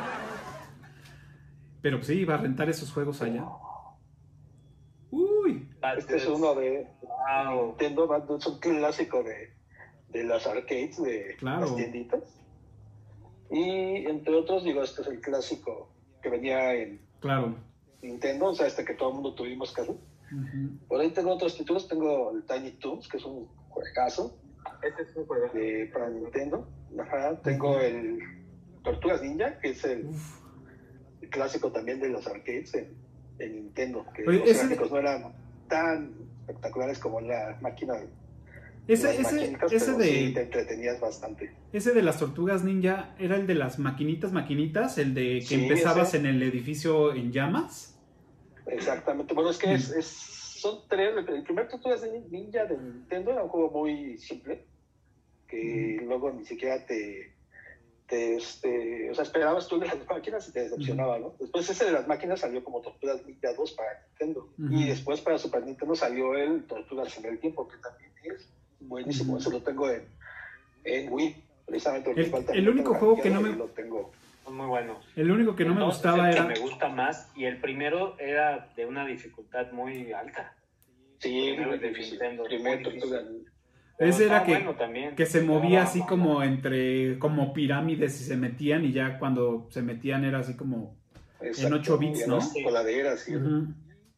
Pero 1.84 1.98
pues, 1.98 2.08
sí, 2.08 2.14
iba 2.16 2.34
a 2.34 2.38
rentar 2.38 2.72
esos 2.72 2.92
juegos 2.92 3.22
allá. 3.22 3.46
Uy, 5.12 5.70
Este 5.96 6.18
es 6.18 6.26
uno 6.28 6.56
de 6.56 6.88
Wow. 7.04 7.68
Nintendo, 7.68 8.36
es 8.40 8.48
un 8.48 8.60
clásico 8.60 9.22
de, 9.22 9.54
de 10.10 10.24
las 10.24 10.48
arcades, 10.48 11.00
de 11.00 11.36
Claro. 11.38 11.62
las 11.62 11.76
tienditas. 11.76 12.24
Y 13.52 14.08
entre 14.08 14.34
otros, 14.34 14.64
digo, 14.64 14.82
este 14.82 15.04
es 15.04 15.08
el 15.08 15.22
clásico 15.22 15.92
que 16.24 16.30
venía 16.30 16.74
en 16.74 17.00
claro. 17.20 17.54
Nintendo, 18.02 18.48
o 18.48 18.56
sea, 18.56 18.66
este 18.66 18.84
que 18.86 18.96
todo 18.96 19.10
el 19.10 19.16
mundo 19.18 19.36
tuvimos 19.36 19.72
casi. 19.72 19.92
Por 20.88 21.02
ahí 21.02 21.10
tengo 21.12 21.32
otros 21.34 21.58
títulos, 21.58 21.88
tengo 21.88 22.32
el 22.32 22.44
Tiny 22.44 22.72
Toons, 22.80 23.08
que 23.08 23.18
es 23.18 23.26
un 23.26 23.48
juegazo 23.70 24.38
Este 24.84 25.04
es 25.04 25.16
un 25.16 25.26
juego. 25.26 25.48
de, 25.54 25.90
para 25.94 26.10
Nintendo. 26.10 26.68
Ajá, 27.00 27.40
tengo 27.42 27.80
el 27.80 28.20
Tortugas 28.84 29.22
Ninja, 29.22 29.60
que 29.60 29.70
es 29.72 29.84
el, 29.86 30.08
clásico 31.30 31.72
también 31.72 32.00
de 32.00 32.10
los 32.10 32.26
arcades 32.28 32.74
en, 32.74 32.90
en 33.40 33.56
Nintendo, 33.56 34.06
que 34.14 34.28
Oye, 34.28 34.40
los 34.40 34.50
ese- 34.50 34.68
gráficos 34.68 34.92
no 34.92 34.98
eran 34.98 35.34
tan 35.70 36.14
espectaculares 36.42 37.00
como 37.00 37.22
la 37.22 37.58
máquina 37.62 37.94
de 37.94 38.10
Ese, 38.88 39.14
sí 39.24 39.38
de, 39.98 40.32
te 40.34 40.42
entretenías 40.42 41.00
bastante. 41.00 41.54
ese 41.72 41.94
de 41.94 42.02
las 42.02 42.18
tortugas 42.20 42.64
ninja 42.66 43.16
era 43.20 43.38
el 43.38 43.48
de 43.48 43.56
las 43.56 43.80
maquinitas, 43.80 44.34
maquinitas, 44.34 44.98
el 44.98 45.14
de 45.14 45.36
que 45.40 45.42
Sí, 45.46 45.56
empezabas 45.64 46.10
ese. 46.10 46.18
en 46.18 46.26
el 46.26 46.44
edificio 46.44 47.14
en 47.14 47.32
llamas. 47.32 47.91
Exactamente. 48.68 49.34
Bueno, 49.34 49.50
es 49.50 49.58
que 49.58 49.74
es, 49.74 49.90
es- 49.92 50.38
son 50.62 50.80
tres. 50.88 51.14
El 51.28 51.44
primer 51.44 51.68
Tortugas 51.70 52.04
Ninja 52.30 52.66
de 52.66 52.78
Nintendo 52.78 53.32
era 53.32 53.44
un 53.44 53.50
juego 53.50 53.72
muy 53.72 54.18
simple, 54.20 54.64
que 55.48 56.00
luego 56.04 56.32
ni 56.32 56.46
siquiera 56.46 56.86
te, 56.86 57.34
te, 58.08 58.36
este, 58.36 59.10
o 59.10 59.16
sea, 59.16 59.24
esperabas 59.24 59.68
tú 59.68 59.80
de 59.80 59.88
las 59.88 59.98
máquinas 60.08 60.48
y 60.48 60.52
te 60.52 60.62
decepcionaba, 60.64 61.18
¿no? 61.20 61.34
Después 61.40 61.68
ese 61.70 61.86
de 61.86 61.92
las 61.94 62.08
máquinas 62.08 62.42
salió 62.42 62.64
como 62.64 62.82
Tortugas 62.82 63.26
Ninja 63.26 63.54
2 63.54 63.72
para 63.72 63.90
Nintendo. 64.10 64.50
Y 64.58 64.86
después 64.90 65.20
para 65.22 65.38
Super 65.38 65.64
Nintendo 65.66 65.96
salió 65.96 66.36
el 66.36 66.64
Tortugas 66.66 67.18
en 67.18 67.26
el 67.26 67.40
Tiempo, 67.40 67.68
que 67.68 67.78
también 67.78 68.12
es 68.24 68.48
buenísimo. 68.80 69.38
Eso 69.38 69.50
lo 69.52 69.62
tengo 69.64 69.90
en, 69.90 70.04
en 70.84 71.12
Wii, 71.12 71.36
precisamente. 71.66 72.12
El- 72.12 72.32
el 72.60 72.70
único 72.70 72.94
juego 73.00 73.16
que 73.24 73.30
no 73.30 73.42
me- 73.42 73.50
Lo 73.58 73.66
tengo. 73.70 74.12
Son 74.44 74.56
muy 74.58 74.66
buenos. 74.68 75.06
El 75.16 75.32
único 75.32 75.56
que 75.56 75.66
no 75.66 75.76
me 75.76 75.84
gustaba 75.86 76.28
el 76.30 76.34
que 76.36 76.40
era... 76.40 76.48
me 76.48 76.60
gusta 76.60 76.90
más 76.90 77.32
y 77.36 77.46
el 77.46 77.58
primero 77.62 78.18
era 78.20 78.72
de 78.76 78.86
una 78.86 79.06
dificultad 79.06 79.72
muy 79.72 80.12
alta. 80.14 80.56
Sí, 81.20 81.52
Primero 81.56 81.70
muy 81.70 81.80
difícil. 81.80 82.12
Nintendo, 82.14 82.44
Primer 82.46 82.62
muy 82.78 82.84
difícil. 82.84 83.00
Tortuga 83.10 83.30
Ninja. 83.30 83.52
Pero 83.98 84.10
Ese 84.10 84.26
era 84.26 84.44
que- 84.44 84.52
bueno 84.52 84.76
también. 84.76 85.16
que 85.16 85.26
se 85.28 85.42
movía 85.42 85.84
Estaba 85.84 85.84
así 85.84 86.00
bueno. 86.00 86.10
como 86.10 86.44
entre 86.44 87.20
como 87.20 87.54
pirámides 87.54 88.20
y 88.20 88.24
se 88.24 88.36
metían 88.36 88.84
y 88.84 88.92
ya 88.92 89.20
cuando 89.20 89.68
se 89.70 89.84
metían 89.84 90.26
era 90.26 90.40
así 90.40 90.56
como 90.58 90.96
Exacto, 91.40 91.76
ocho 91.76 91.98
bits, 92.00 92.20
y 92.20 92.24
en 92.24 92.30
¿no? 92.30 92.36
las 92.38 92.54
coladeras, 92.64 93.20
sí. 93.20 93.36
Ujú. 93.36 93.68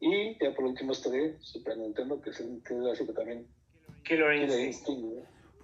Y 0.00 0.38
ya 0.42 0.54
por 0.54 0.64
último 0.64 0.92
este 0.92 1.10
de 1.10 1.36
Super 1.40 1.76
Nintendo, 1.76 2.20
que 2.20 2.30
es 2.30 2.40
el 2.40 2.62
que 2.66 2.74
es 2.74 2.80
clásico 2.80 3.12
también. 3.12 3.46
Killer 4.04 4.32
Killer 4.40 4.60
Instinct. 4.66 4.66
Instinct, 4.66 5.02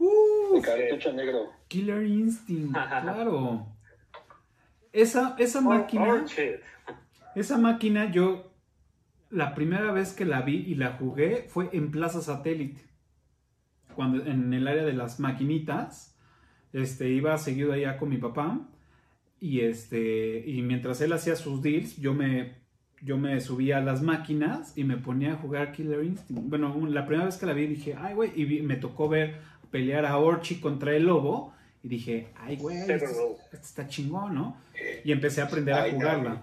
¿no? 0.00 0.06
Uf, 0.06 0.54
de 0.54 0.60
cartucho 0.62 1.12
negro. 1.12 1.50
Killer 1.68 2.02
Instinct, 2.02 2.72
claro. 2.72 3.66
Esa, 4.92 5.36
esa 5.38 5.60
máquina, 5.60 6.04
Orchid. 6.14 6.56
esa 7.34 7.58
máquina 7.58 8.10
yo 8.10 8.52
la 9.30 9.54
primera 9.54 9.92
vez 9.92 10.12
que 10.12 10.24
la 10.24 10.42
vi 10.42 10.56
y 10.66 10.74
la 10.74 10.92
jugué 10.92 11.46
fue 11.48 11.68
en 11.72 11.90
Plaza 11.90 12.20
Satélite. 12.20 12.82
Cuando 13.94 14.24
en 14.24 14.52
el 14.52 14.66
área 14.66 14.84
de 14.84 14.92
las 14.92 15.20
maquinitas, 15.20 16.16
este 16.72 17.08
iba 17.10 17.36
seguido 17.38 17.72
allá 17.72 17.96
con 17.98 18.08
mi 18.08 18.16
papá 18.18 18.60
y 19.40 19.60
este 19.60 20.42
y 20.46 20.62
mientras 20.62 21.00
él 21.00 21.12
hacía 21.12 21.36
sus 21.36 21.62
deals, 21.62 21.96
yo 21.96 22.14
me 22.14 22.58
yo 23.02 23.16
me 23.16 23.40
subía 23.40 23.78
a 23.78 23.80
las 23.80 24.02
máquinas 24.02 24.76
y 24.76 24.84
me 24.84 24.96
ponía 24.98 25.32
a 25.32 25.36
jugar 25.36 25.72
Killer 25.72 26.04
Instinct. 26.04 26.42
Bueno, 26.48 26.76
la 26.88 27.06
primera 27.06 27.24
vez 27.24 27.36
que 27.38 27.46
la 27.46 27.54
vi 27.54 27.66
dije, 27.66 27.94
"Ay, 27.98 28.14
güey", 28.14 28.30
y 28.34 28.44
vi- 28.44 28.62
me 28.62 28.76
tocó 28.76 29.08
ver 29.08 29.38
pelear 29.70 30.04
a 30.04 30.18
Orchi 30.18 30.56
contra 30.60 30.94
el 30.94 31.04
lobo 31.04 31.54
y 31.82 31.88
dije, 31.88 32.28
"Ay, 32.36 32.56
güey, 32.56 32.78
esto, 32.78 32.98
Several. 33.06 33.32
esto 33.52 33.56
está 33.56 33.86
chingón, 33.88 34.34
¿no?" 34.34 34.56
Y 35.04 35.12
empecé 35.12 35.40
a 35.40 35.44
aprender 35.44 35.74
a 35.74 35.90
jugarla. 35.90 36.42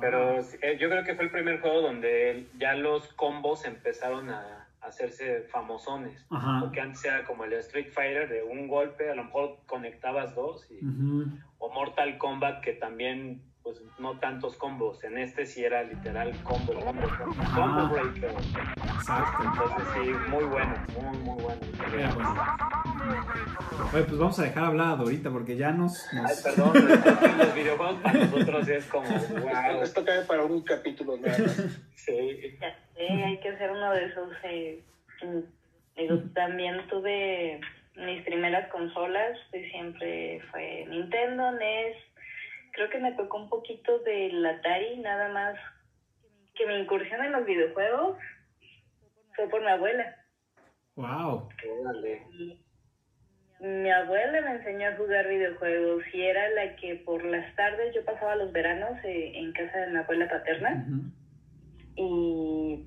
Pero 0.00 0.40
eh, 0.40 0.76
yo 0.80 0.88
creo 0.88 1.04
que 1.04 1.14
fue 1.14 1.24
el 1.24 1.30
primer 1.30 1.60
juego 1.60 1.80
donde 1.80 2.46
ya 2.58 2.74
los 2.74 3.06
combos 3.14 3.64
empezaron 3.64 4.28
a 4.28 4.68
hacerse 4.80 5.42
famosones. 5.42 6.26
Ajá. 6.30 6.60
Porque 6.60 6.80
antes 6.80 7.04
era 7.04 7.24
como 7.24 7.44
el 7.44 7.52
Street 7.54 7.92
Fighter 7.92 8.28
de 8.28 8.42
un 8.42 8.66
golpe, 8.66 9.08
a 9.10 9.14
lo 9.14 9.24
mejor 9.24 9.58
conectabas 9.66 10.34
dos. 10.34 10.68
y-. 10.70 10.80
O 11.58 11.72
Mortal 11.72 12.18
Kombat 12.18 12.62
que 12.62 12.72
también, 12.72 13.40
pues 13.64 13.82
no 13.98 14.18
tantos 14.20 14.56
combos. 14.56 15.02
En 15.04 15.16
este 15.18 15.46
sí 15.46 15.64
era 15.64 15.82
literal 15.82 16.32
combo, 16.44 16.74
combo, 16.74 17.08
combo, 17.18 17.44
combo 17.54 17.88
breaker. 17.94 18.30
Exacto. 18.30 19.42
Entonces 19.42 19.88
sí, 19.94 20.10
muy 20.30 20.44
bueno, 20.44 20.74
muy, 21.00 21.18
muy 21.18 21.42
bueno. 21.42 21.60
Era 21.98 22.14
bueno. 22.14 22.34
Oye, 23.92 24.02
pues 24.04 24.18
vamos 24.18 24.38
a 24.38 24.42
dejar 24.44 24.64
hablar 24.64 24.88
a 24.92 24.96
Dorita 24.96 25.30
porque 25.30 25.56
ya 25.56 25.72
nos... 25.72 26.06
nos- 26.12 26.30
Ay, 26.30 26.36
perdón, 26.54 26.72
que 27.20 27.44
los 27.44 27.54
videojuegos 27.54 28.00
para 28.02 28.18
nosotros 28.18 28.68
es 28.68 28.84
como, 28.86 29.08
wow. 29.08 29.82
Esto 29.82 30.04
cae 30.04 30.22
para 30.22 30.44
un 30.44 30.62
capítulo 30.62 31.16
nada 31.16 31.38
más. 31.38 31.80
Sí. 31.94 32.58
Sé, 32.94 33.08
hay 33.08 33.38
que 33.40 33.48
hacer 33.48 33.70
uno 33.70 33.90
de 33.92 34.04
esos. 34.04 34.28
eh, 34.44 34.82
digo, 35.96 36.18
también 36.34 36.86
tuve 36.88 37.60
mis 37.96 38.22
primeras 38.24 38.68
consolas, 38.70 39.38
pues 39.50 39.70
siempre 39.70 40.40
fue 40.50 40.84
Nintendo, 40.90 41.50
NES. 41.52 41.96
Creo 42.74 42.90
que 42.90 42.98
me 42.98 43.12
tocó 43.12 43.38
un 43.38 43.48
poquito 43.48 43.98
del 44.00 44.44
Atari, 44.44 44.98
nada 44.98 45.28
más 45.28 45.56
que 46.54 46.66
mi 46.66 46.74
incursión 46.74 47.24
en 47.24 47.32
los 47.32 47.46
videojuegos 47.46 48.18
fue 49.34 49.48
por 49.48 49.60
mi 49.60 49.68
abuela. 49.68 50.16
Wow. 50.96 51.48
Mi 53.60 53.90
abuela 53.90 54.40
me 54.40 54.56
enseñó 54.56 54.88
a 54.88 54.96
jugar 54.96 55.28
videojuegos 55.28 56.02
y 56.12 56.22
era 56.22 56.48
la 56.50 56.76
que 56.76 56.96
por 56.96 57.24
las 57.24 57.54
tardes 57.56 57.94
yo 57.94 58.04
pasaba 58.04 58.36
los 58.36 58.52
veranos 58.52 58.98
eh, 59.04 59.32
en 59.34 59.52
casa 59.52 59.78
de 59.78 59.86
mi 59.92 59.98
abuela 59.98 60.28
paterna. 60.28 60.86
Y 61.96 62.84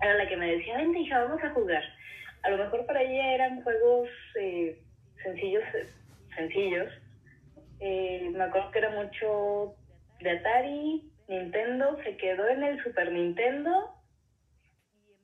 era 0.00 0.14
la 0.14 0.28
que 0.28 0.36
me 0.36 0.56
decía, 0.56 0.76
vente 0.76 1.00
hija, 1.00 1.24
vamos 1.24 1.42
a 1.42 1.50
jugar. 1.50 1.82
A 2.42 2.50
lo 2.50 2.58
mejor 2.58 2.86
para 2.86 3.02
ella 3.02 3.34
eran 3.34 3.62
juegos 3.62 4.08
eh, 4.36 4.78
sencillos, 5.22 5.64
eh, 5.74 5.88
sencillos. 6.36 6.92
Eh, 7.84 8.30
me 8.32 8.44
acuerdo 8.44 8.70
que 8.70 8.78
era 8.78 8.90
mucho 8.90 9.74
de 10.20 10.30
Atari, 10.30 11.02
Nintendo, 11.26 11.98
se 12.04 12.16
quedó 12.16 12.46
en 12.48 12.62
el 12.62 12.80
Super 12.84 13.10
Nintendo 13.10 13.92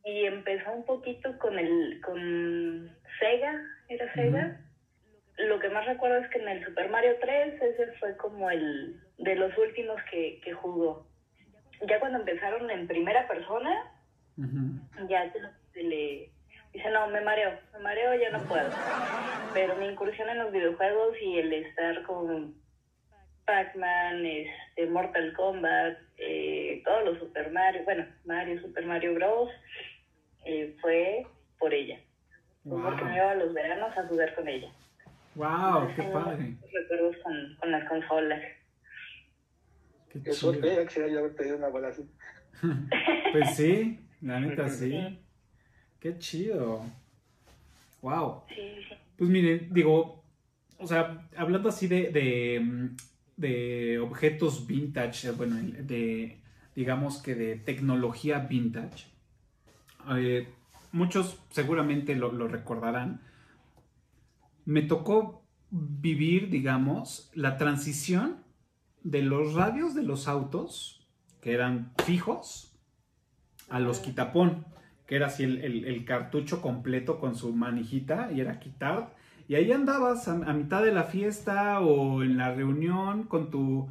y 0.04 0.24
empezó 0.24 0.72
un 0.72 0.84
poquito 0.84 1.38
con 1.38 1.56
el 1.56 2.00
con 2.04 2.90
Sega, 3.20 3.62
era 3.88 4.12
Sega. 4.12 4.60
Lo 5.36 5.60
que 5.60 5.68
más 5.68 5.86
recuerdo 5.86 6.18
es 6.18 6.28
que 6.30 6.38
en 6.40 6.48
el 6.48 6.64
Super 6.64 6.90
Mario 6.90 7.14
3 7.20 7.62
ese 7.62 7.92
fue 8.00 8.16
como 8.16 8.50
el 8.50 9.00
de 9.18 9.36
los 9.36 9.56
últimos 9.56 10.02
que, 10.10 10.40
que 10.42 10.52
jugó. 10.52 11.06
ya 11.88 12.00
cuando 12.00 12.18
empezaron 12.18 12.68
en 12.72 12.88
primera 12.88 13.28
persona, 13.28 13.70
ya 15.08 15.32
se 15.74 15.82
le 15.84 16.32
dice, 16.72 16.90
no, 16.90 17.08
me 17.08 17.20
mareo, 17.20 17.52
me 17.72 17.78
mareo, 17.80 18.14
ya 18.20 18.30
no 18.30 18.40
puedo. 18.44 18.70
Pero 19.54 19.76
mi 19.76 19.86
incursión 19.86 20.28
en 20.28 20.38
los 20.38 20.52
videojuegos 20.52 21.16
y 21.20 21.38
el 21.38 21.52
estar 21.52 22.02
con 22.02 22.54
Pac-Man, 23.46 24.24
este, 24.26 24.86
Mortal 24.86 25.32
Kombat, 25.34 25.98
eh, 26.18 26.82
todos 26.84 27.04
los 27.04 27.18
Super 27.18 27.50
Mario, 27.50 27.82
bueno, 27.84 28.06
Mario, 28.24 28.60
Super 28.60 28.84
Mario 28.86 29.14
Bros., 29.14 29.50
eh, 30.44 30.76
fue 30.80 31.26
por 31.58 31.72
ella. 31.74 31.98
Fue 32.68 32.80
porque 32.82 33.04
me 33.04 33.10
Wow. 33.10 33.16
iba 33.16 33.30
a 33.30 33.34
los 33.36 33.54
veranos 33.54 33.96
a 33.96 34.06
jugar 34.06 34.34
con 34.34 34.48
ella. 34.48 34.70
Wow, 35.34 35.88
qué 35.94 36.02
padre. 36.02 36.54
recuerdos 36.72 37.16
con, 37.22 37.56
con 37.60 37.70
las 37.70 37.88
consolas. 37.88 38.42
Qué 40.12 40.30
chido. 40.32 40.52
ya 40.54 40.84
quisiera 40.86 41.08
yo 41.08 41.18
haber 41.20 41.34
tenido 41.36 41.56
una 41.56 41.68
bola 41.68 41.88
así. 41.88 42.02
Pues 43.32 43.54
sí, 43.56 44.00
la 44.20 44.40
neta 44.40 44.68
sí. 44.68 45.22
Qué 46.00 46.18
chido. 46.18 46.82
Wow. 48.02 48.42
Sí, 48.48 48.54
sí. 48.88 48.94
Pues 49.16 49.28
miren, 49.30 49.68
digo, 49.72 50.22
o 50.78 50.86
sea, 50.86 51.28
hablando 51.36 51.68
así 51.68 51.88
de, 51.88 52.10
de, 52.10 52.60
mm, 52.60 52.96
de 53.36 53.98
objetos 53.98 54.66
vintage, 54.66 55.32
bueno, 55.32 55.56
de, 55.56 56.40
digamos 56.76 57.20
que 57.20 57.34
de 57.34 57.56
tecnología 57.56 58.38
vintage, 58.38 59.06
eh, 60.16 60.48
muchos 60.92 61.38
seguramente 61.50 62.14
lo, 62.14 62.32
lo 62.32 62.46
recordarán. 62.46 63.20
Me 64.64 64.82
tocó 64.82 65.42
vivir, 65.70 66.48
digamos, 66.48 67.30
la 67.34 67.56
transición 67.56 68.44
de 69.02 69.22
los 69.22 69.54
radios 69.54 69.94
de 69.94 70.02
los 70.02 70.28
autos, 70.28 71.08
que 71.40 71.52
eran 71.52 71.92
fijos, 72.04 72.72
a 73.68 73.80
los 73.80 73.98
quitapón, 73.98 74.64
que 75.08 75.16
era 75.16 75.28
así 75.28 75.44
el, 75.44 75.58
el- 75.86 76.06
cartucho 76.06 76.62
completo 76.62 77.20
con 77.20 77.36
su 77.36 77.54
manijita 77.54 78.32
y 78.32 78.40
era 78.42 78.60
quitar. 78.60 79.16
Y 79.48 79.56
ahí 79.56 79.72
andabas 79.72 80.28
a, 80.28 80.34
a 80.34 80.54
mitad 80.54 80.84
de 80.84 80.92
la 80.92 81.04
fiesta 81.04 81.80
o 81.80 82.22
en 82.24 82.38
la 82.38 82.54
reunión 82.54 83.24
con 83.24 83.50
tu, 83.50 83.88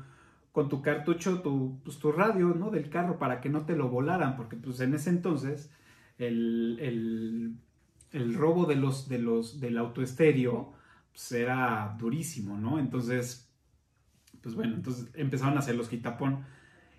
con 0.54 0.70
tu 0.70 0.82
cartucho, 0.84 1.42
tu, 1.42 1.80
pues, 1.84 2.00
tu 2.00 2.12
radio, 2.14 2.50
¿no? 2.50 2.72
Del 2.72 2.90
carro 2.90 3.20
para 3.20 3.42
que 3.42 3.50
no 3.50 3.66
te 3.66 3.76
lo 3.76 3.90
volaran, 3.90 4.36
porque 4.38 4.56
pues 4.58 4.80
en 4.82 4.94
ese 4.96 5.10
entonces 5.12 5.72
el, 6.20 6.78
el- 6.82 7.56
el 8.14 8.34
robo 8.36 8.66
de 8.66 8.76
los, 8.78 9.10
de 9.10 9.20
los, 9.20 9.60
del 9.60 9.78
autoestéreo 9.78 10.74
pues, 11.12 11.32
era 11.34 11.96
durísimo, 12.00 12.58
¿no? 12.58 12.80
Entonces, 12.80 13.50
pues 14.42 14.56
bueno, 14.56 14.76
entonces 14.76 15.10
empezaron 15.16 15.56
a 15.58 15.60
hacer 15.60 15.76
los 15.76 15.90
quitapón. 15.90 16.46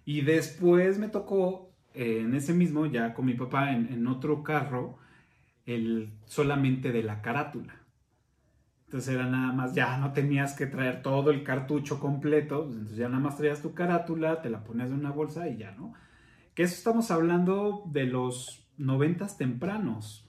Y 0.04 0.22
después 0.22 0.98
me 0.98 1.08
tocó, 1.08 1.67
eh, 1.98 2.20
en 2.20 2.32
ese 2.36 2.54
mismo, 2.54 2.86
ya 2.86 3.12
con 3.12 3.26
mi 3.26 3.34
papá, 3.34 3.72
en, 3.72 3.92
en 3.92 4.06
otro 4.06 4.44
carro, 4.44 4.98
el 5.66 6.12
solamente 6.26 6.92
de 6.92 7.02
la 7.02 7.20
carátula. 7.22 7.74
Entonces 8.84 9.16
era 9.16 9.26
nada 9.26 9.52
más, 9.52 9.74
ya 9.74 9.96
no 9.98 10.12
tenías 10.12 10.54
que 10.54 10.66
traer 10.66 11.02
todo 11.02 11.32
el 11.32 11.42
cartucho 11.42 11.98
completo, 11.98 12.66
pues, 12.66 12.76
entonces 12.76 12.98
ya 12.98 13.08
nada 13.08 13.20
más 13.20 13.36
traías 13.36 13.60
tu 13.62 13.74
carátula, 13.74 14.40
te 14.40 14.48
la 14.48 14.62
ponías 14.62 14.90
en 14.90 15.00
una 15.00 15.10
bolsa 15.10 15.48
y 15.48 15.56
ya, 15.56 15.72
¿no? 15.72 15.92
Que 16.54 16.62
eso 16.62 16.76
estamos 16.76 17.10
hablando 17.10 17.82
de 17.86 18.04
los 18.04 18.64
noventas 18.76 19.36
tempranos. 19.36 20.24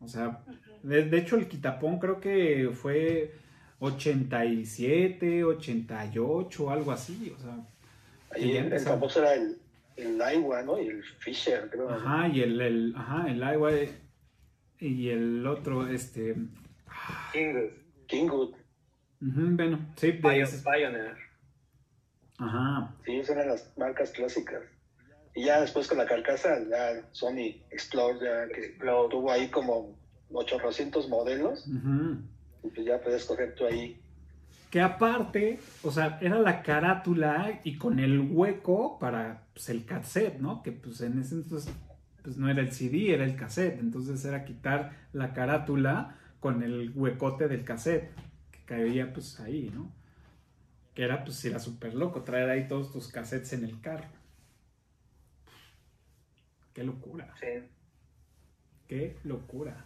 O 0.00 0.08
sea, 0.08 0.42
de, 0.82 1.04
de 1.04 1.18
hecho 1.18 1.36
el 1.36 1.46
quitapón 1.46 1.98
creo 1.98 2.20
que 2.20 2.70
fue 2.72 3.34
87, 3.80 5.44
88, 5.44 6.70
algo 6.70 6.90
así, 6.90 7.34
o 7.36 7.38
sea, 7.38 7.58
Ahí 8.34 8.56
el, 8.56 8.72
el 8.72 8.80
famoso 8.80 9.20
era 9.20 9.34
el, 9.34 9.58
el 9.96 10.20
Aiwa, 10.20 10.62
¿no? 10.62 10.80
Y 10.80 10.88
el 10.88 11.02
Fisher, 11.04 11.68
creo. 11.70 11.90
Ajá, 11.90 12.28
y 12.28 12.40
el, 12.42 12.60
el, 12.60 12.94
ajá, 12.96 13.28
el 13.30 13.42
agua 13.42 13.70
y 14.80 15.08
el 15.08 15.46
otro, 15.46 15.86
este, 15.88 16.34
Kingus, 17.32 17.72
Kingwood. 18.06 18.50
ujú, 19.20 19.56
bueno, 19.56 19.78
sí, 19.96 20.12
Pioneer. 20.12 21.16
ajá, 22.38 22.94
Sí, 23.04 23.16
esas 23.16 23.36
eran 23.36 23.48
las 23.48 23.78
marcas 23.78 24.10
clásicas. 24.10 24.62
Y 25.34 25.44
ya 25.46 25.60
después 25.60 25.88
con 25.88 25.98
la 25.98 26.06
carcasa, 26.06 26.58
ya 26.68 27.08
Sony 27.12 27.62
Explore, 27.70 28.18
ya 28.20 28.48
que 28.54 28.76
tuvo 29.10 29.30
ahí 29.30 29.48
como 29.48 29.96
800 30.32 31.08
modelos, 31.08 31.66
y 32.62 32.68
pues 32.68 32.86
ya 32.86 33.00
puedes 33.00 33.22
escoger 33.22 33.54
tú 33.54 33.64
ahí. 33.66 33.98
Que 34.72 34.80
aparte, 34.80 35.60
o 35.82 35.90
sea, 35.90 36.16
era 36.22 36.38
la 36.38 36.62
carátula 36.62 37.60
y 37.62 37.76
con 37.76 37.98
el 37.98 38.18
hueco 38.20 38.98
para 38.98 39.42
pues, 39.52 39.68
el 39.68 39.84
cassette, 39.84 40.38
¿no? 40.40 40.62
Que 40.62 40.72
pues 40.72 41.02
en 41.02 41.20
ese 41.20 41.34
entonces 41.34 41.70
pues 42.22 42.38
no 42.38 42.48
era 42.48 42.62
el 42.62 42.72
CD, 42.72 43.12
era 43.12 43.24
el 43.26 43.36
cassette. 43.36 43.78
Entonces 43.80 44.24
era 44.24 44.46
quitar 44.46 44.96
la 45.12 45.34
carátula 45.34 46.16
con 46.40 46.62
el 46.62 46.90
huecote 46.94 47.48
del 47.48 47.64
cassette, 47.64 48.12
que 48.50 48.64
caía 48.64 49.12
pues 49.12 49.38
ahí, 49.40 49.70
¿no? 49.74 49.92
Que 50.94 51.02
era 51.04 51.22
pues 51.22 51.44
era 51.44 51.58
súper 51.58 51.92
loco 51.92 52.22
traer 52.22 52.48
ahí 52.48 52.66
todos 52.66 52.92
tus 52.92 53.08
cassettes 53.08 53.52
en 53.52 53.64
el 53.64 53.78
carro. 53.82 54.08
Qué 56.72 56.82
locura, 56.82 57.34
Sí. 57.38 57.68
qué 58.88 59.18
locura. 59.24 59.84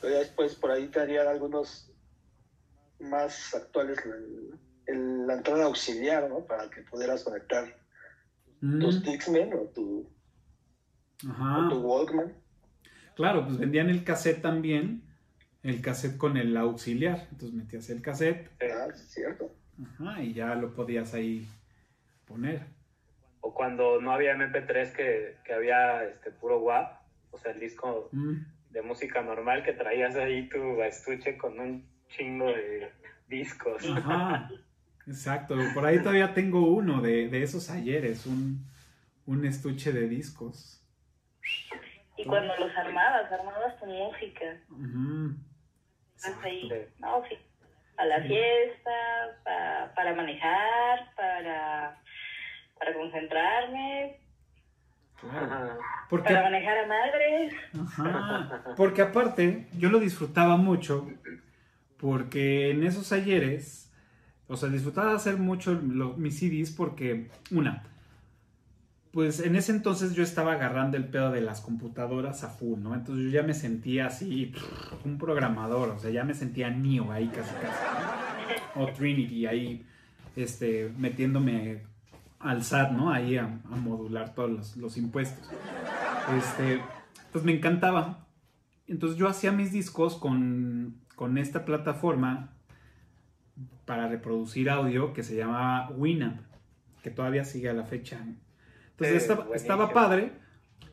Pero 0.00 0.18
después 0.18 0.56
por 0.56 0.72
ahí 0.72 0.88
te 0.88 0.98
harían 0.98 1.28
algunos 1.28 1.92
más 3.00 3.54
actuales, 3.54 3.98
el- 4.04 4.58
el- 4.86 5.26
la 5.26 5.34
entrada 5.34 5.64
auxiliar, 5.64 6.28
¿no? 6.28 6.44
Para 6.46 6.68
que 6.70 6.82
pudieras 6.82 7.24
conectar 7.24 7.64
Mm, 8.60 8.80
tus 8.80 9.02
Dixman 9.02 9.52
o 9.52 9.62
tu, 9.74 10.10
o 11.26 11.30
Ajá. 11.30 11.68
tu 11.68 11.78
Walkman. 11.80 12.32
Claro, 13.14 13.44
pues 13.44 13.58
vendían 13.58 13.90
el 13.90 14.02
cassette 14.04 14.40
también, 14.40 15.02
el 15.62 15.80
cassette 15.82 16.16
con 16.16 16.36
el 16.36 16.56
auxiliar. 16.56 17.28
Entonces 17.30 17.52
metías 17.54 17.90
el 17.90 18.00
cassette. 18.02 18.50
Ah, 18.62 18.86
es 18.92 19.00
cierto. 19.10 19.54
ajá, 19.82 20.22
y 20.22 20.32
ya 20.32 20.54
lo 20.54 20.72
podías 20.74 21.12
ahí 21.12 21.46
poner. 22.26 22.62
O 23.42 23.52
cuando 23.54 24.00
no 24.00 24.10
había 24.12 24.32
MP3 24.34 24.90
que, 24.92 25.36
que 25.44 25.52
había 25.52 26.04
este 26.04 26.30
puro 26.30 26.60
WAP, 26.60 26.98
o 27.30 27.38
sea, 27.38 27.52
el 27.52 27.60
disco 27.60 28.08
Mm, 28.12 28.36
de 28.70 28.82
música 28.82 29.20
normal 29.22 29.62
que 29.64 29.72
traías 29.74 30.16
ahí 30.16 30.48
tu 30.48 30.82
estuche 30.82 31.36
con 31.36 31.58
un 31.60 31.86
chingo 32.08 32.46
de 32.46 32.90
discos. 33.28 33.84
Ajá, 33.96 34.48
exacto. 35.06 35.56
Por 35.74 35.84
ahí 35.86 35.98
todavía 35.98 36.34
tengo 36.34 36.60
uno 36.68 37.00
de, 37.00 37.28
de 37.28 37.42
esos 37.42 37.70
ayeres, 37.70 38.26
un, 38.26 38.64
un 39.26 39.44
estuche 39.44 39.92
de 39.92 40.08
discos. 40.08 40.82
Y 42.16 42.24
cuando 42.24 42.54
los 42.58 42.74
armabas, 42.76 43.30
armabas 43.30 43.78
tu 43.78 43.86
música. 43.86 44.56
Ujú, 44.70 45.34
Vas 46.22 46.44
ahí, 46.44 46.70
no, 46.98 47.22
sí. 47.28 47.36
A 47.98 48.04
la 48.06 48.22
Sí. 48.22 48.28
fiesta, 48.28 48.90
pa- 49.44 49.92
para 49.94 50.14
manejar, 50.14 51.14
para, 51.14 52.02
para 52.78 52.94
concentrarme, 52.94 54.18
claro. 55.20 55.78
Porque 56.08 56.24
para 56.34 56.42
manejar 56.44 56.78
a 56.78 56.86
madres. 56.86 57.54
Ajá, 57.80 58.74
porque 58.76 59.02
aparte 59.02 59.66
yo 59.78 59.90
lo 59.90 59.98
disfrutaba 59.98 60.56
mucho 60.56 61.08
porque 61.98 62.70
en 62.70 62.84
esos 62.84 63.12
ayeres, 63.12 63.90
o 64.48 64.56
sea, 64.56 64.68
disfrutaba 64.68 65.14
hacer 65.14 65.38
mucho 65.38 65.80
mis 66.16 66.38
CDs 66.38 66.70
porque, 66.70 67.30
una, 67.50 67.84
pues 69.12 69.40
en 69.40 69.56
ese 69.56 69.72
entonces 69.72 70.14
yo 70.14 70.22
estaba 70.22 70.52
agarrando 70.52 70.96
el 70.96 71.08
pedo 71.08 71.30
de 71.32 71.40
las 71.40 71.62
computadoras 71.62 72.44
a 72.44 72.50
full, 72.50 72.80
¿no? 72.80 72.94
Entonces 72.94 73.24
yo 73.24 73.30
ya 73.30 73.42
me 73.42 73.54
sentía 73.54 74.06
así, 74.08 74.52
un 75.04 75.16
programador, 75.16 75.88
o 75.88 75.98
sea, 75.98 76.10
ya 76.10 76.22
me 76.22 76.34
sentía 76.34 76.70
Neo 76.70 77.10
ahí 77.12 77.28
casi 77.28 77.54
casi, 77.54 77.82
¿no? 78.74 78.82
o 78.82 78.92
Trinity 78.92 79.46
ahí, 79.46 79.86
este, 80.36 80.92
metiéndome 80.98 81.82
al 82.40 82.62
SAT, 82.62 82.92
¿no? 82.92 83.10
Ahí 83.10 83.38
a, 83.38 83.44
a 83.44 83.76
modular 83.76 84.34
todos 84.34 84.50
los, 84.50 84.76
los 84.76 84.96
impuestos. 84.98 85.50
Este, 86.36 86.80
pues 87.32 87.42
me 87.42 87.52
encantaba. 87.52 88.26
Entonces 88.86 89.18
yo 89.18 89.28
hacía 89.28 89.50
mis 89.50 89.72
discos 89.72 90.16
con, 90.16 91.00
con 91.16 91.38
esta 91.38 91.64
plataforma 91.64 92.52
para 93.86 94.06
reproducir 94.06 94.70
audio 94.70 95.12
que 95.12 95.22
se 95.22 95.34
llamaba 95.34 95.90
Winamp, 95.90 96.40
que 97.02 97.10
todavía 97.10 97.44
sigue 97.44 97.70
a 97.70 97.72
la 97.72 97.84
fecha. 97.84 98.20
Entonces 98.90 99.24
Sí, 99.24 99.32
estaba, 99.54 99.92
padre, 99.92 100.32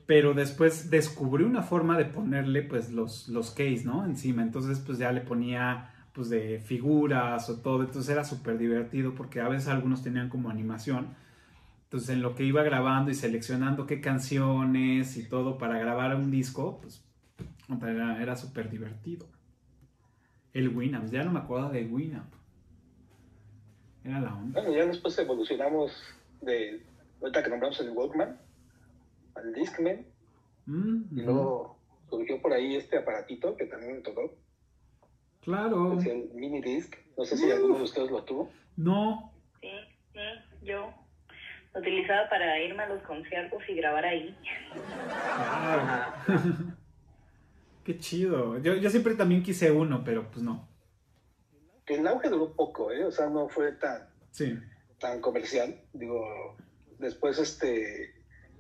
pero 0.06 0.34
después 0.34 0.90
descubrí 0.90 1.44
una 1.44 1.62
forma 1.62 1.98
de 1.98 2.06
ponerle 2.06 2.64
pues 2.64 2.92
los, 2.92 3.28
los 3.28 3.52
case, 3.52 3.84
¿no? 3.86 4.06
Encima. 4.06 4.42
Entonces 4.42 4.80
pues 4.80 4.98
ya 4.98 5.12
le 5.12 5.22
ponía 5.22 5.94
pues 6.14 6.30
de 6.30 6.60
figuras 6.60 7.50
o 7.50 7.60
todo. 7.60 7.84
Entonces 7.84 8.10
era 8.10 8.24
súper 8.24 8.58
divertido 8.58 9.14
porque 9.16 9.42
a 9.42 9.50
veces 9.50 9.68
algunos 9.68 10.04
tenían 10.04 10.30
como 10.30 10.50
animación. 10.50 11.08
Entonces 11.84 12.10
en 12.10 12.22
lo 12.22 12.34
que 12.36 12.44
iba 12.44 12.64
grabando 12.64 13.12
y 13.12 13.16
seleccionando 13.16 13.86
qué 13.86 14.00
canciones 14.00 15.18
y 15.18 15.28
todo 15.28 15.58
para 15.58 15.78
grabar 15.78 16.16
un 16.16 16.32
disco, 16.32 16.80
pues 16.82 17.04
era, 17.82 18.22
era 18.22 18.36
súper 18.36 18.70
divertido. 18.70 19.28
El 20.54 20.70
Winamp, 20.76 21.10
ya 21.12 21.24
no 21.24 21.32
me 21.32 21.40
acuerdo 21.40 21.70
de 21.70 21.86
Winamp. 21.86 22.32
Era 24.04 24.20
la 24.20 24.34
onda. 24.36 24.62
Bueno, 24.62 24.76
ya 24.76 24.86
después 24.86 25.18
evolucionamos 25.18 25.92
de, 26.42 26.84
ahorita 27.22 27.42
que 27.44 27.50
nombramos 27.50 27.80
el 27.80 27.90
Walkman, 27.92 28.38
al 29.36 29.54
Discman. 29.54 30.06
Mm, 30.66 31.02
Y 31.12 31.22
ujú. 31.22 31.26
luego 31.32 31.80
surgió 32.10 32.42
por 32.42 32.54
ahí 32.54 32.76
este 32.76 32.98
aparatito 32.98 33.56
que 33.58 33.66
también 33.66 33.96
me 33.96 34.02
tocó, 34.02 34.36
Claro. 35.42 35.98
es 36.00 36.06
el 36.06 36.30
mini 36.34 36.62
disc. 36.62 36.96
No 37.18 37.26
sé 37.26 37.36
si 37.38 37.50
alguno 37.52 37.78
de 37.78 37.84
ustedes 37.84 38.12
lo 38.12 38.24
tuvo. 38.24 38.50
No. 38.78 39.32
Sí, 39.62 39.70
sí, 40.14 40.20
yo 40.64 40.94
lo 41.74 41.80
utilizaba 41.80 42.30
para 42.30 42.60
irme 42.62 42.84
a 42.84 42.90
los 42.90 43.02
conciertos 43.04 43.62
y 43.68 43.74
grabar 43.76 44.06
ahí. 44.06 44.38
Wow. 46.28 46.74
Qué 47.84 47.98
chido. 47.98 48.58
Yo, 48.60 48.76
yo 48.76 48.90
siempre 48.90 49.16
también 49.16 49.44
quise 49.44 49.72
uno, 49.72 50.04
pero 50.04 50.30
pues 50.32 50.44
no. 50.44 50.68
Que 51.86 51.96
el 51.96 52.08
auge 52.08 52.30
duró 52.30 52.54
poco, 52.56 52.92
¿eh? 52.92 53.04
O 53.04 53.12
sea, 53.12 53.28
no 53.30 53.50
fue 53.50 53.74
tan, 53.74 54.08
Sí. 54.32 54.58
tan 55.00 55.20
comercial. 55.20 55.82
Digo, 55.94 56.56
después 57.00 57.38
este 57.40 58.14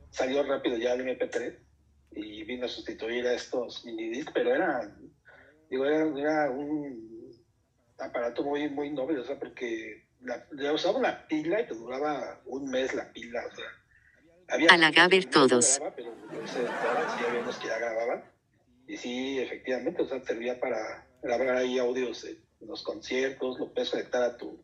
salió 0.09 0.43
rápido 0.43 0.77
ya 0.77 0.93
el 0.93 1.01
MP3 1.07 1.57
y 2.11 2.43
vino 2.43 2.65
a 2.65 2.69
sustituir 2.69 3.25
a 3.27 3.33
estos 3.33 3.85
mini 3.85 4.09
disc, 4.09 4.29
pero 4.33 4.53
era, 4.53 4.93
digo, 5.69 5.85
era, 5.85 6.05
era 6.19 6.51
un 6.51 7.31
aparato 7.97 8.43
muy, 8.43 8.69
muy 8.69 8.91
noble, 8.91 9.19
o 9.19 9.23
sea, 9.25 9.39
porque 9.39 10.09
la, 10.21 10.45
ya 10.59 10.73
usaba 10.73 10.99
una 10.99 11.25
pila 11.27 11.61
y 11.61 11.67
te 11.67 11.73
duraba 11.73 12.41
un 12.45 12.69
mes 12.69 12.93
la 12.93 13.11
pila, 13.13 13.41
o 13.51 13.55
sea. 13.55 13.65
Había 14.49 14.69
A 14.71 14.77
la 14.77 14.91
Gaber 14.91 15.25
todos. 15.25 15.77
grababa, 15.79 15.95
pero 15.95 16.13
yo 16.33 16.47
sé, 16.47 16.59
ahora 16.67 17.09
sí 17.17 17.23
había 17.25 17.41
unos 17.41 17.57
que 17.57 17.67
ya 17.67 17.79
grababan. 17.79 18.23
Y 18.87 18.97
sí, 18.97 19.39
efectivamente, 19.39 20.01
o 20.01 20.07
sea, 20.07 20.23
servía 20.23 20.59
para 20.59 21.07
grabar 21.21 21.55
ahí 21.57 21.79
audios 21.79 22.23
de 22.23 22.37
los 22.65 22.83
conciertos, 22.83 23.59
lo 23.59 23.73
puedes 23.73 23.89
conectar 23.89 24.23
a 24.23 24.37
tu, 24.37 24.63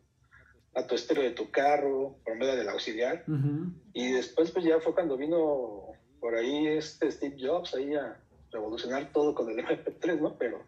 a 0.74 0.86
tu 0.86 0.94
estéreo 0.94 1.24
de 1.24 1.30
tu 1.30 1.50
carro, 1.50 2.16
por 2.24 2.36
medio 2.36 2.56
del 2.56 2.68
auxiliar. 2.68 3.24
Ujú. 3.26 3.72
Y 3.92 4.12
después, 4.12 4.50
pues 4.50 4.64
ya 4.64 4.80
fue 4.80 4.94
cuando 4.94 5.16
vino 5.16 5.92
por 6.20 6.34
ahí 6.34 6.66
este 6.66 7.10
Steve 7.10 7.36
Jobs 7.40 7.74
ahí 7.74 7.94
a 7.94 8.20
revolucionar 8.52 9.12
todo 9.12 9.34
con 9.34 9.48
el 9.50 9.64
MP3, 9.64 10.20
¿no? 10.20 10.36
Pero 10.36 10.64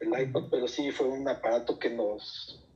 el 0.00 0.20
iPod, 0.20 0.50
pero 0.50 0.68
sí 0.68 0.90
fue 0.90 1.08
un 1.08 1.28
aparato 1.28 1.78
que 1.78 1.90
nos, 1.90 2.66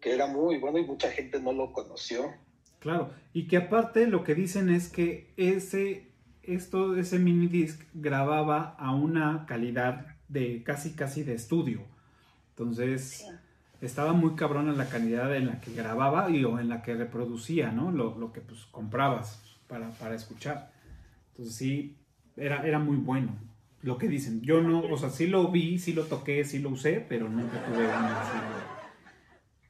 que 0.00 0.12
era 0.12 0.26
muy 0.26 0.58
bueno 0.58 0.78
y 0.78 0.84
mucha 0.84 1.10
gente 1.10 1.40
no 1.40 1.52
lo 1.52 1.72
conoció. 1.72 2.32
Claro. 2.78 3.14
Y 3.32 3.48
que 3.48 3.56
aparte 3.56 4.06
lo 4.06 4.24
que 4.24 4.34
dicen 4.34 4.68
es 4.68 4.90
que 4.90 5.32
ese, 5.36 6.12
esto, 6.48 6.96
ese 6.96 7.18
mini 7.18 7.46
disc 7.46 7.82
grababa 7.94 8.74
a 8.78 8.92
una 8.94 9.44
calidad 9.46 10.06
de 10.28 10.62
casi 10.62 10.94
casi 10.94 11.22
de 11.22 11.34
estudio. 11.34 11.82
Entonces, 12.50 13.18
Sí. 13.18 13.26
estaba 13.80 14.12
muy 14.12 14.34
cabrona 14.36 14.72
la 14.72 14.88
calidad 14.88 15.34
en 15.36 15.46
la 15.46 15.60
que 15.60 15.72
grababa 15.74 16.30
y 16.30 16.44
o 16.44 16.58
en 16.58 16.68
la 16.68 16.82
que 16.82 16.94
reproducía, 16.94 17.70
¿no? 17.72 17.90
Lo, 17.90 18.18
lo 18.18 18.32
que 18.32 18.40
pues 18.40 18.64
comprabas 18.66 19.42
para, 19.68 19.90
para 19.90 20.14
escuchar. 20.14 20.70
Entonces 21.30 21.54
sí, 21.56 21.96
era, 22.36 22.66
era 22.66 22.78
muy 22.78 22.96
bueno. 22.96 23.36
Lo 23.82 23.98
que 23.98 24.08
dicen. 24.08 24.40
Yo 24.40 24.62
no, 24.62 24.80
o 24.80 24.96
sea, 24.96 25.10
sí 25.10 25.26
lo 25.26 25.48
vi, 25.48 25.78
sí 25.78 25.92
lo 25.92 26.04
toqué, 26.04 26.44
sí 26.44 26.58
lo 26.58 26.70
usé, 26.70 27.04
pero 27.06 27.28
nunca 27.28 27.62
tuve 27.66 27.84
uno 27.86 28.08
así, 28.18 28.38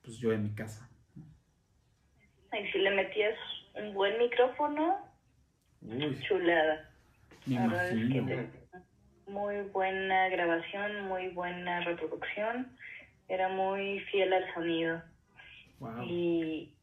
pues 0.04 0.18
yo 0.18 0.32
en 0.32 0.44
mi 0.44 0.50
casa. 0.54 0.88
Y 1.16 2.70
si 2.70 2.78
le 2.78 2.94
metías 2.94 3.34
un 3.74 3.92
buen 3.94 4.16
micrófono, 4.18 4.98
Uy, 5.84 6.18
chulada. 6.26 6.90
me 7.46 7.54
La 7.56 7.66
verdad 7.66 7.86
es 7.88 7.94
que 7.94 8.00
imagino. 8.18 8.26
te- 8.26 9.30
muy 9.30 9.60
buena 9.72 10.28
grabación, 10.28 11.06
muy 11.08 11.28
buena 11.28 11.80
reproducción. 11.80 12.76
Era 13.28 13.48
muy 13.48 14.00
fiel 14.10 14.32
al 14.32 14.52
sonido. 14.54 15.02
Wow. 15.80 16.02
Y, 16.04 16.74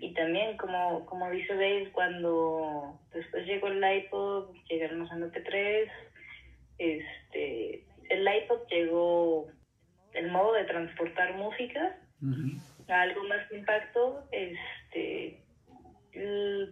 y 0.00 0.14
también, 0.14 0.56
como, 0.56 1.04
como 1.06 1.30
dice 1.30 1.52
Dave, 1.54 1.90
cuando 1.92 2.98
después 3.12 3.46
llegó 3.46 3.68
el 3.68 3.82
iPod, 3.98 4.54
llegaron 4.68 5.00
los 5.00 5.10
MP3, 5.10 5.88
este, 6.78 7.84
el 8.10 8.26
iPod 8.26 8.66
llegó 8.70 9.46
el 10.14 10.30
modo 10.30 10.52
de 10.54 10.64
transportar 10.64 11.34
música 11.36 11.96
a 12.88 13.00
algo 13.02 13.24
más 13.24 13.48
de 13.50 13.58
impacto. 13.58 14.26
Este, 14.32 15.40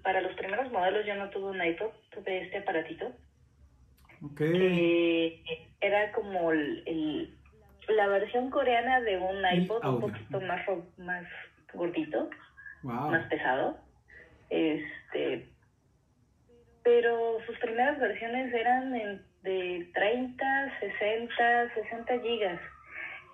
para 0.02 0.20
los 0.20 0.34
primeros 0.34 0.70
modelos 0.70 1.04
yo 1.06 1.14
no 1.16 1.28
tuve 1.30 1.50
un 1.50 1.62
iPod, 1.64 1.90
tuve 2.10 2.42
este 2.42 2.58
aparatito. 2.58 3.12
Ok. 4.24 4.36
que 4.38 5.42
era 5.80 6.12
como 6.12 6.52
el, 6.52 6.82
el- 6.86 7.34
la 7.88 8.06
versión 8.06 8.50
coreana 8.50 9.00
de 9.00 9.18
un 9.18 9.44
iPod 9.44 9.84
un 9.84 10.00
poquito 10.00 10.40
más, 10.42 10.60
más 10.98 11.24
gordito, 11.74 12.30
Wow. 12.84 13.10
más 13.10 13.26
pesado. 13.28 13.76
Este, 14.50 15.48
pero 16.84 17.38
sus 17.46 17.58
primeras 17.58 17.98
versiones 17.98 18.52
eran 18.54 18.94
en- 18.94 19.22
de 19.42 19.90
30, 19.94 20.72
60, 20.78 21.74
60 21.74 22.20
gigas 22.20 22.60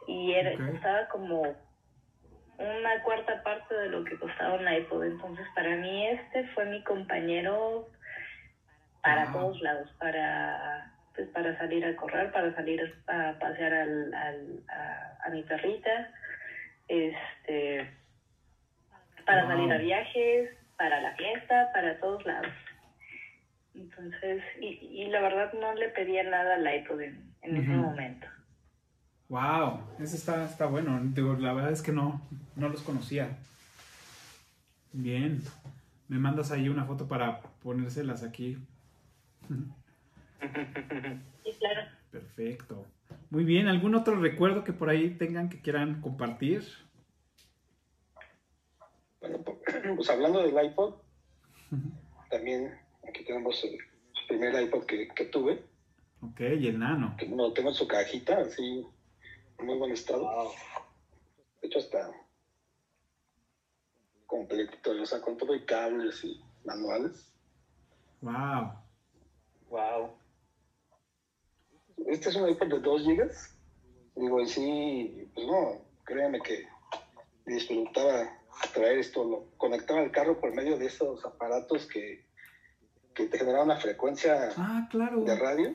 y 0.06 0.32
era, 0.32 0.52
Ok. 0.54 0.70
costaba 0.72 1.08
como 1.08 1.42
una 2.58 3.00
cuarta 3.02 3.42
parte 3.42 3.74
de 3.74 3.88
lo 3.88 4.04
que 4.04 4.16
costaba 4.18 4.54
un 4.54 4.68
iPod. 4.68 5.04
Entonces, 5.04 5.46
para 5.54 5.76
mí 5.76 6.08
este 6.08 6.44
fue 6.54 6.66
mi 6.66 6.82
compañero 6.82 7.86
para 9.02 9.32
todos 9.32 9.60
lados, 9.62 9.90
para 9.98 10.92
pues, 11.14 11.28
para 11.30 11.56
salir 11.58 11.84
a 11.86 11.94
correr, 11.94 12.30
para 12.32 12.54
salir 12.54 12.80
a 13.08 13.34
pasear 13.38 13.74
al, 13.74 14.14
al- 14.14 14.62
a, 14.68 15.16
a 15.24 15.30
mi 15.30 15.42
perrita, 15.44 16.08
este, 16.88 17.88
para 19.26 19.44
Wow. 19.44 19.46
salir 19.46 19.72
a 19.72 19.78
viajes, 19.78 20.48
para 20.78 21.00
la 21.00 21.12
fiesta, 21.12 21.68
para 21.72 21.94
todos 21.96 22.24
lados. 22.26 22.52
Entonces, 23.74 24.42
y, 24.60 24.78
y 25.04 25.06
la 25.08 25.20
verdad 25.20 25.52
no 25.52 25.74
le 25.74 25.90
pedía 25.90 26.24
nada 26.24 26.56
al 26.56 26.74
iPod 26.76 27.00
en, 27.02 27.34
en 27.42 27.58
ese 27.58 27.76
momento. 27.76 28.27
Wow, 29.28 29.80
eso 29.98 30.16
está, 30.16 30.44
está 30.46 30.66
bueno. 30.66 30.98
Digo, 31.14 31.34
la 31.34 31.52
verdad 31.52 31.72
es 31.72 31.82
que 31.82 31.92
no, 31.92 32.20
no 32.56 32.68
los 32.68 32.82
conocía. 32.82 33.36
Bien. 34.92 35.42
Me 36.08 36.18
mandas 36.18 36.50
ahí 36.50 36.68
una 36.70 36.84
foto 36.86 37.06
para 37.06 37.42
ponérselas 37.62 38.22
aquí. 38.22 38.56
Sí, 41.44 41.52
claro. 41.58 41.80
Perfecto. 42.10 42.86
Muy 43.30 43.44
bien, 43.44 43.68
¿algún 43.68 43.94
otro 43.94 44.16
recuerdo 44.16 44.64
que 44.64 44.72
por 44.72 44.88
ahí 44.88 45.10
tengan 45.10 45.50
que 45.50 45.60
quieran 45.60 46.00
compartir? 46.00 46.64
Bueno, 49.20 49.38
pues 49.96 50.08
hablando 50.10 50.42
del 50.42 50.64
iPod, 50.64 50.94
también 52.30 52.72
aquí 53.06 53.24
tenemos 53.24 53.62
el 53.64 53.78
primer 54.28 54.62
iPod 54.62 54.84
que, 54.86 55.08
que 55.08 55.24
tuve, 55.26 55.62
Ok, 56.20 56.40
y 56.40 56.66
el 56.68 56.78
nano. 56.78 57.14
que 57.18 57.26
lo 57.26 57.52
tengo 57.52 57.68
en 57.68 57.74
su 57.74 57.86
cajita, 57.86 58.38
así, 58.38 58.86
muy 59.64 59.76
buen 59.78 59.92
estado. 59.92 60.20
Wow. 60.24 60.52
De 61.60 61.66
hecho, 61.68 61.78
está 61.78 62.10
completito, 64.26 64.90
o 64.90 65.06
sea, 65.06 65.20
con 65.20 65.36
todo 65.36 65.54
y 65.54 65.64
cables 65.64 66.22
y 66.24 66.40
manuales. 66.64 67.30
Wow. 68.20 68.72
Wow. 69.70 70.10
Este 72.06 72.28
es 72.28 72.36
un 72.36 72.48
iPod 72.48 72.68
de 72.68 72.80
2 72.80 73.02
GB. 73.06 73.30
Digo, 74.16 74.40
y 74.40 74.48
sí, 74.48 75.30
pues 75.34 75.46
no, 75.46 75.80
créanme 76.04 76.40
que 76.40 76.66
disfrutaba 77.46 78.28
traer 78.74 78.98
esto, 78.98 79.24
lo 79.24 79.44
conectaba 79.56 80.00
al 80.00 80.10
carro 80.10 80.40
por 80.40 80.52
medio 80.52 80.76
de 80.76 80.86
esos 80.86 81.24
aparatos 81.24 81.86
que, 81.86 82.26
que 83.14 83.26
te 83.26 83.38
generaban 83.38 83.68
una 83.70 83.76
frecuencia 83.76 84.50
Ah, 84.56 84.88
claro. 84.90 85.22
de 85.22 85.36
radio. 85.36 85.74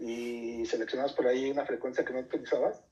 Y 0.00 0.64
seleccionabas 0.66 1.12
por 1.12 1.26
ahí 1.26 1.50
una 1.50 1.64
frecuencia 1.66 2.04
que 2.04 2.12
no 2.12 2.20
utilizabas, 2.20 2.82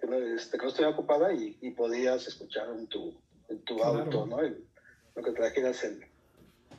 que 0.00 0.06
no, 0.06 0.16
este, 0.16 0.58
que 0.58 0.62
no 0.64 0.68
estuviera 0.68 0.92
ocupada 0.92 1.32
y, 1.32 1.56
y 1.60 1.70
podías 1.70 2.26
escuchar 2.26 2.68
en 2.76 2.86
tu, 2.88 3.14
en 3.48 3.62
tu 3.64 3.76
Claro. 3.76 3.98
auto, 4.00 4.26
¿no? 4.26 4.40
El- 4.40 4.66
lo 5.14 5.22
que 5.22 5.30
trajeras 5.30 5.84
en, 5.84 6.00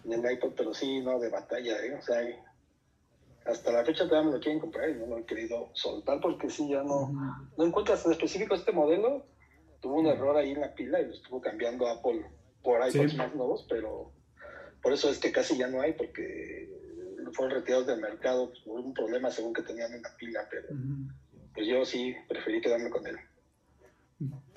en 0.03 0.11
el 0.25 0.31
iPod, 0.33 0.53
pero 0.57 0.73
sí, 0.73 0.99
no, 0.99 1.19
de 1.19 1.29
batalla, 1.29 1.79
¿eh? 1.85 1.95
O 1.95 2.01
sea, 2.01 2.19
hasta 3.45 3.71
la 3.71 3.85
fecha 3.85 4.05
todavía 4.07 4.29
me 4.29 4.35
lo 4.35 4.41
quieren 4.43 4.59
comprar 4.59 4.89
y 4.89 4.95
no 4.95 5.05
lo 5.05 5.19
he 5.19 5.25
querido 5.25 5.69
soltar 5.73 6.19
porque 6.19 6.49
sí, 6.49 6.67
ya 6.69 6.83
no, 6.83 7.09
no 7.57 7.63
encuentras 7.63 8.05
en 8.05 8.11
específico 8.11 8.55
este 8.55 8.73
modelo. 8.73 9.25
Tuvo 9.81 9.99
un 9.99 10.07
error 10.07 10.35
ahí 10.35 10.51
en 10.51 10.61
la 10.61 10.73
pila 10.73 10.99
y 10.99 11.05
lo 11.05 11.13
estuvo 11.13 11.39
cambiando 11.39 11.87
Apple 11.87 12.25
por 12.61 12.79
iPods 12.85 13.11
Sí. 13.11 13.17
más 13.17 13.33
nuevos, 13.35 13.65
pero 13.69 14.11
por 14.81 14.91
eso 14.91 15.09
es 15.09 15.19
que 15.19 15.31
casi 15.31 15.57
ya 15.57 15.67
no 15.67 15.79
hay, 15.79 15.93
porque 15.93 16.67
fueron 17.35 17.57
retirados 17.57 17.87
del 17.87 18.01
mercado 18.01 18.51
por 18.65 18.79
un 18.79 18.93
problema 18.93 19.29
según 19.29 19.53
que 19.53 19.61
tenían 19.61 19.93
en 19.93 20.01
la 20.01 20.15
pila, 20.17 20.47
pero 20.49 20.67
Ujú. 20.69 21.07
pues 21.53 21.67
yo 21.67 21.85
sí 21.85 22.15
preferí 22.27 22.61
quedarme 22.61 22.89
con 22.89 23.05
él. 23.05 23.17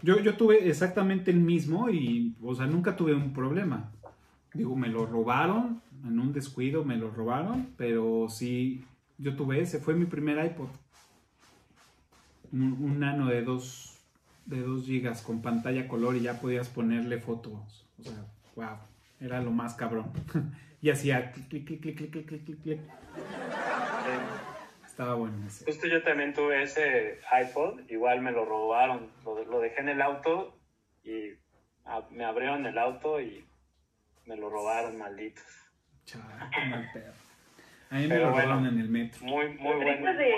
Yo, 0.02 0.20
yo 0.20 0.36
tuve 0.36 0.68
exactamente 0.68 1.30
el 1.30 1.40
mismo 1.40 1.90
y, 1.90 2.36
o 2.42 2.54
sea, 2.54 2.66
nunca 2.66 2.96
tuve 2.96 3.14
un 3.14 3.32
problema. 3.32 3.92
Digo, 4.54 4.76
me 4.76 4.88
lo 4.88 5.04
robaron, 5.04 5.82
en 6.04 6.18
un 6.20 6.32
descuido 6.32 6.84
me 6.84 6.96
lo 6.96 7.10
robaron, 7.10 7.74
pero 7.76 8.28
sí, 8.28 8.84
yo 9.18 9.34
tuve 9.36 9.60
ese, 9.60 9.80
fue 9.80 9.94
mi 9.94 10.06
primer 10.06 10.44
iPod. 10.44 10.68
Un, 12.52 12.72
un 12.80 13.00
nano 13.00 13.26
de 13.26 13.42
2 13.42 13.98
de 14.48 14.62
dos 14.62 14.86
gigas 14.86 15.20
con 15.20 15.42
pantalla 15.42 15.86
color 15.86 16.16
y 16.16 16.22
ya 16.22 16.40
podías 16.40 16.68
ponerle 16.68 17.18
fotos. 17.18 17.86
O 17.98 18.02
sea, 18.02 18.24
wow. 18.56 18.78
Era 19.20 19.42
lo 19.42 19.50
más 19.50 19.74
cabrón. 19.74 20.10
y 20.80 20.90
hacía 20.90 21.32
clic, 21.32 21.48
clic, 21.48 21.66
clic, 21.66 21.80
clic, 21.80 21.96
clic, 21.96 22.26
clic, 22.26 22.44
clic, 22.44 22.62
clic. 22.62 22.80
Estaba 24.86 25.14
bueno 25.14 25.46
ese. 25.46 25.64
Justo 25.64 25.86
yo 25.86 26.02
también 26.02 26.34
tuve 26.34 26.62
ese 26.62 27.20
iPod, 27.42 27.80
igual 27.88 28.20
me 28.20 28.32
lo 28.32 28.44
robaron, 28.44 29.10
lo, 29.24 29.44
lo 29.44 29.60
dejé 29.60 29.80
en 29.80 29.90
el 29.90 30.02
auto 30.02 30.58
y 31.04 31.34
me 32.10 32.24
abrieron 32.24 32.66
el 32.66 32.76
auto 32.78 33.20
y 33.20 33.46
me 34.26 34.36
lo 34.36 34.50
robaron, 34.50 34.98
malditos. 34.98 35.44
Chaval, 36.04 36.50
qué 36.50 36.64
mal 36.66 36.90
pedo. 36.92 37.12
A 37.90 37.94
mí 37.96 38.06
me 38.06 38.18
lo 38.18 38.30
robaron 38.30 38.66
en 38.66 38.78
el 38.78 38.88
metro. 38.88 39.24
Muy, 39.24 39.48
muy 39.54 39.76
bueno. 39.76 40.12
De, 40.14 40.34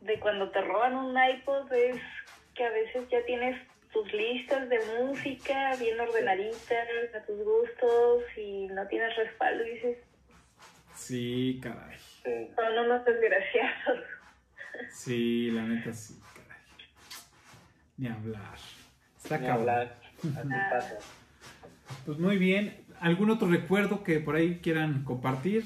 de 0.00 0.20
cuando 0.20 0.50
te 0.50 0.60
roban 0.60 0.94
un 0.94 1.16
iPod 1.16 1.72
es 1.72 2.00
que 2.54 2.64
a 2.64 2.70
veces 2.70 3.08
ya 3.08 3.24
tienes 3.24 3.60
tus 3.94 4.12
listas 4.12 4.68
de 4.68 4.78
música 5.00 5.76
bien 5.76 5.98
ordenaditas 6.00 7.14
a 7.14 7.24
tus 7.24 7.38
gustos 7.44 8.24
y 8.36 8.66
no 8.66 8.86
tienes 8.88 9.16
respaldo 9.16 9.64
dices, 9.64 9.98
Sí, 10.94 11.60
caray. 11.62 11.96
Son 12.54 12.78
unos 12.86 13.04
desgraciados. 13.04 14.00
Sí, 14.90 15.50
la 15.52 15.62
neta 15.62 15.92
sí, 15.92 16.20
caray. 16.34 16.62
Ni 17.96 18.08
hablar. 18.08 18.58
Está 19.16 19.38
Ni 19.38 19.46
cabrón. 19.46 19.68
hablar, 19.70 19.96
así 20.18 20.48
pasa. 20.70 20.98
Pues 22.04 22.18
muy 22.18 22.36
bien. 22.38 22.84
¿Algún 23.00 23.30
otro 23.30 23.48
recuerdo 23.48 24.02
que 24.02 24.18
por 24.20 24.34
ahí 24.36 24.58
quieran 24.60 25.04
compartir? 25.04 25.64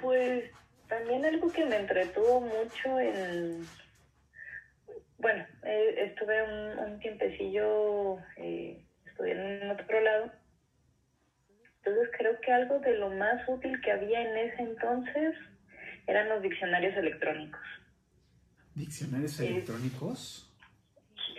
Pues 0.00 0.50
también 0.88 1.24
algo 1.24 1.50
que 1.52 1.64
me 1.64 1.76
entretuvo 1.76 2.40
mucho 2.40 3.00
en... 3.00 3.66
Bueno, 5.18 5.46
eh, 5.62 5.94
estuve 6.08 6.42
un, 6.42 6.78
un 6.78 6.98
tiempecillo 7.00 8.18
eh, 8.36 8.84
estudiando 9.06 9.64
en 9.64 9.70
otro 9.70 10.00
lado. 10.00 10.32
Entonces 11.78 12.08
creo 12.16 12.40
que 12.40 12.52
algo 12.52 12.78
de 12.80 12.98
lo 12.98 13.10
más 13.10 13.46
útil 13.48 13.80
que 13.82 13.92
había 13.92 14.22
en 14.22 14.36
ese 14.36 14.62
entonces 14.62 15.34
eran 16.06 16.28
los 16.28 16.42
diccionarios 16.42 16.96
electrónicos. 16.96 17.60
¿Diccionarios 18.74 19.38
electrónicos? 19.40 20.50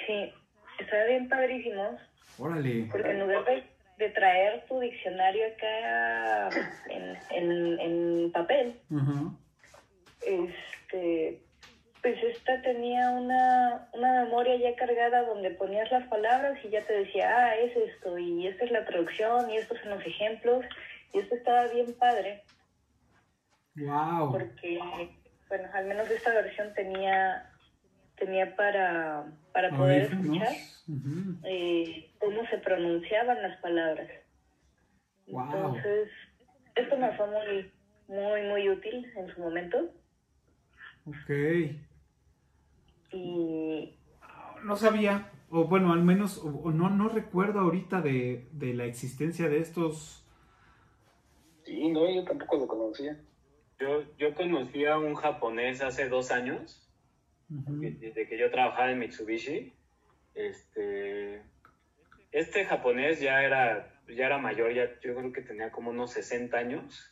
Sí, 0.05 0.33
estaban 0.79 1.07
bien 1.07 1.29
padrísimos 1.29 1.99
Órale. 2.37 2.87
porque 2.91 3.09
en 3.09 3.19
lugar 3.19 3.43
de, 3.45 3.63
de 3.97 4.09
traer 4.09 4.65
tu 4.67 4.79
diccionario 4.79 5.45
acá 5.47 6.49
en, 6.89 7.17
en, 7.31 7.79
en 7.79 8.31
papel, 8.31 8.79
este 10.21 11.41
pues 12.01 12.21
esta 12.23 12.61
tenía 12.61 13.09
una, 13.09 13.89
una 13.93 14.25
memoria 14.25 14.55
ya 14.57 14.75
cargada 14.75 15.23
donde 15.23 15.49
ponías 15.49 15.89
las 15.91 16.07
palabras 16.07 16.59
y 16.63 16.69
ya 16.69 16.81
te 16.85 16.93
decía, 16.93 17.35
ah, 17.35 17.55
es 17.55 17.75
esto, 17.75 18.15
y 18.19 18.45
esta 18.45 18.65
es 18.65 18.69
la 18.69 18.85
traducción, 18.85 19.49
y 19.49 19.57
estos 19.57 19.79
son 19.79 19.89
los 19.89 20.05
ejemplos, 20.05 20.63
y 21.13 21.19
esto 21.19 21.33
estaba 21.33 21.65
bien 21.67 21.95
padre, 21.97 22.43
Wow. 23.75 24.31
porque, 24.33 24.79
bueno, 25.49 25.67
al 25.73 25.85
menos 25.85 26.07
esta 26.11 26.31
versión 26.31 26.75
tenía, 26.75 27.51
tenía 28.17 28.55
para, 28.55 29.25
para 29.55 29.69
poder 29.69 30.11
escuchar 30.11 30.53
eh, 31.45 32.11
cómo 32.19 32.45
se 32.49 32.57
pronunciaban 32.57 33.41
las 33.41 33.57
palabras. 33.61 34.09
Wow. 35.27 35.45
Entonces, 35.45 36.09
esto 36.75 36.97
me 36.97 37.15
fue 37.15 37.25
muy, 37.27 37.71
muy, 38.09 38.41
muy 38.49 38.69
útil 38.69 39.09
en 39.15 39.33
su 39.33 39.39
momento. 39.39 39.77
Ok. 41.05 41.29
Y 43.13 43.97
No 44.65 44.75
sabía, 44.75 45.31
o 45.49 45.63
bueno, 45.63 45.93
al 45.93 46.03
menos, 46.03 46.37
o, 46.39 46.49
o 46.49 46.71
no, 46.71 46.89
no 46.89 47.07
recuerdo 47.07 47.61
ahorita 47.61 48.01
de, 48.01 48.49
de 48.51 48.73
la 48.73 48.83
existencia 48.83 49.47
de 49.47 49.59
estos. 49.59 50.21
Sí, 51.63 51.87
no, 51.91 52.13
yo 52.13 52.25
tampoco 52.25 52.57
lo 52.57 52.67
conocía. 52.67 53.17
Yo, 53.79 54.03
yo 54.17 54.35
conocí 54.35 54.85
a 54.85 54.97
un 54.97 55.15
japonés 55.15 55.81
hace 55.81 56.09
dos 56.09 56.29
años, 56.31 56.84
Desde 57.47 58.27
que 58.27 58.37
yo 58.37 58.49
trabajaba 58.51 58.91
en 58.91 58.99
Mitsubishi. 58.99 59.73
Este, 60.33 61.41
este 62.31 62.65
japonés 62.65 63.19
ya 63.19 63.43
era, 63.43 63.93
ya 64.07 64.25
era 64.25 64.37
mayor, 64.37 64.73
ya, 64.73 64.99
yo 65.01 65.15
creo 65.15 65.31
que 65.31 65.41
tenía 65.41 65.71
como 65.71 65.91
unos 65.91 66.11
60 66.11 66.57
años. 66.57 67.11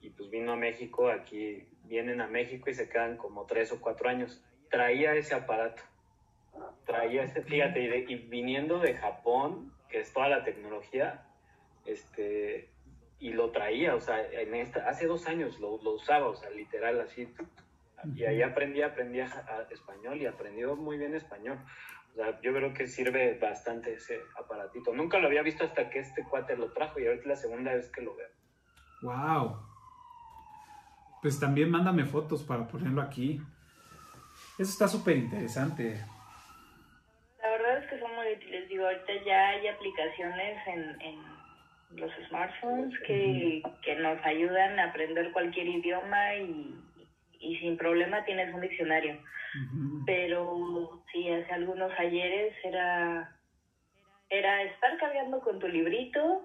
Y 0.00 0.10
pues 0.10 0.30
vino 0.30 0.52
a 0.52 0.56
México, 0.56 1.08
aquí 1.08 1.66
vienen 1.84 2.20
a 2.20 2.26
México 2.26 2.68
y 2.70 2.74
se 2.74 2.88
quedan 2.88 3.16
como 3.16 3.46
tres 3.46 3.70
o 3.72 3.80
cuatro 3.80 4.08
años. 4.08 4.42
Traía 4.70 5.14
ese 5.14 5.34
aparato. 5.34 5.82
Traía 6.84 7.22
ese, 7.22 7.42
fíjate, 7.42 7.80
y, 7.82 7.86
de- 7.86 8.06
y 8.08 8.14
viniendo 8.16 8.78
de 8.80 8.94
Japón, 8.94 9.72
que 9.88 10.00
es 10.00 10.12
toda 10.12 10.28
la 10.28 10.44
tecnología, 10.44 11.24
este, 11.86 12.68
y 13.20 13.32
lo 13.32 13.50
traía, 13.52 13.94
o 13.94 14.00
sea, 14.00 14.20
en 14.30 14.54
esta, 14.54 14.88
hace 14.88 15.06
dos 15.06 15.26
años 15.26 15.58
lo, 15.60 15.80
lo 15.82 15.92
usaba, 15.92 16.28
o 16.28 16.34
sea, 16.34 16.50
literal 16.50 17.00
así. 17.00 17.28
Y 18.14 18.24
ahí 18.24 18.42
aprendí, 18.42 18.82
aprendí 18.82 19.20
a, 19.20 19.26
a 19.26 19.66
español 19.70 20.20
y 20.20 20.26
aprendió 20.26 20.76
muy 20.76 20.98
bien 20.98 21.14
español. 21.14 21.58
O 22.12 22.14
sea, 22.14 22.40
yo 22.42 22.52
creo 22.52 22.74
que 22.74 22.86
sirve 22.86 23.38
bastante 23.40 23.94
ese 23.94 24.20
aparatito. 24.38 24.92
Nunca 24.92 25.18
lo 25.18 25.28
había 25.28 25.42
visto 25.42 25.64
hasta 25.64 25.88
que 25.88 26.00
este 26.00 26.24
cuate 26.24 26.56
lo 26.56 26.70
trajo 26.72 27.00
y 27.00 27.06
ahorita 27.06 27.22
es 27.22 27.28
la 27.28 27.36
segunda 27.36 27.74
vez 27.74 27.90
que 27.90 28.02
lo 28.02 28.14
veo. 28.14 28.28
Wow. 29.02 29.56
Pues 31.22 31.40
también 31.40 31.70
mándame 31.70 32.04
fotos 32.04 32.42
para 32.42 32.66
ponerlo 32.68 33.00
aquí. 33.00 33.40
Eso 34.58 34.70
está 34.70 34.88
súper 34.88 35.16
interesante. 35.16 36.04
la 37.40 37.50
verdad 37.50 37.78
es 37.78 37.90
que 37.90 37.98
son 37.98 38.14
muy 38.14 38.32
útiles. 38.34 38.68
Digo, 38.68 38.84
ahorita 38.84 39.12
ya 39.24 39.48
hay 39.48 39.68
aplicaciones 39.68 40.66
en, 40.66 41.00
en 41.00 41.98
los 41.98 42.10
smartphones 42.28 42.98
que, 43.06 43.62
que 43.82 43.94
nos 43.96 44.24
ayudan 44.24 44.78
a 44.78 44.90
aprender 44.90 45.32
cualquier 45.32 45.68
idioma 45.68 46.34
y, 46.36 46.74
y 47.42 47.56
sin 47.58 47.76
problema 47.76 48.24
tienes 48.24 48.54
un 48.54 48.60
diccionario. 48.60 49.18
Pero 50.06 51.02
sí, 51.12 51.28
hace 51.30 51.52
algunos 51.52 51.92
ayeres 51.98 52.54
era, 52.64 53.36
era 54.30 54.62
estar 54.62 54.96
cargando 54.96 55.40
con 55.40 55.58
tu 55.58 55.68
librito, 55.68 56.42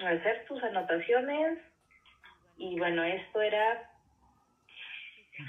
hacer 0.00 0.44
tus 0.48 0.60
anotaciones 0.64 1.58
y 2.56 2.78
bueno, 2.78 3.04
esto 3.04 3.40
era 3.40 3.88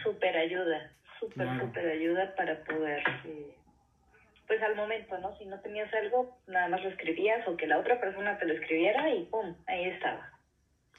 súper 0.04 0.38
ayuda, 0.38 0.92
súper, 1.20 1.48
Claro. 1.48 1.66
súper 1.66 1.88
ayuda 1.90 2.36
para 2.36 2.64
poder, 2.64 3.04
eh, 3.26 3.56
pues 4.48 4.62
al 4.62 4.76
momento, 4.76 5.18
¿no? 5.18 5.36
Si 5.38 5.46
no 5.46 5.60
tenías 5.62 5.92
algo, 5.96 6.38
nada 6.48 6.68
más 6.68 6.84
lo 6.84 6.90
escribías 6.90 7.48
o 7.48 7.58
que 7.58 7.66
la 7.68 7.80
otra 7.80 8.00
persona 8.00 8.38
te 8.38 8.46
lo 8.46 8.54
escribiera 8.54 9.10
y 9.10 9.26
¡pum! 9.26 9.56
Ahí 9.66 9.86
estaba. 9.86 10.30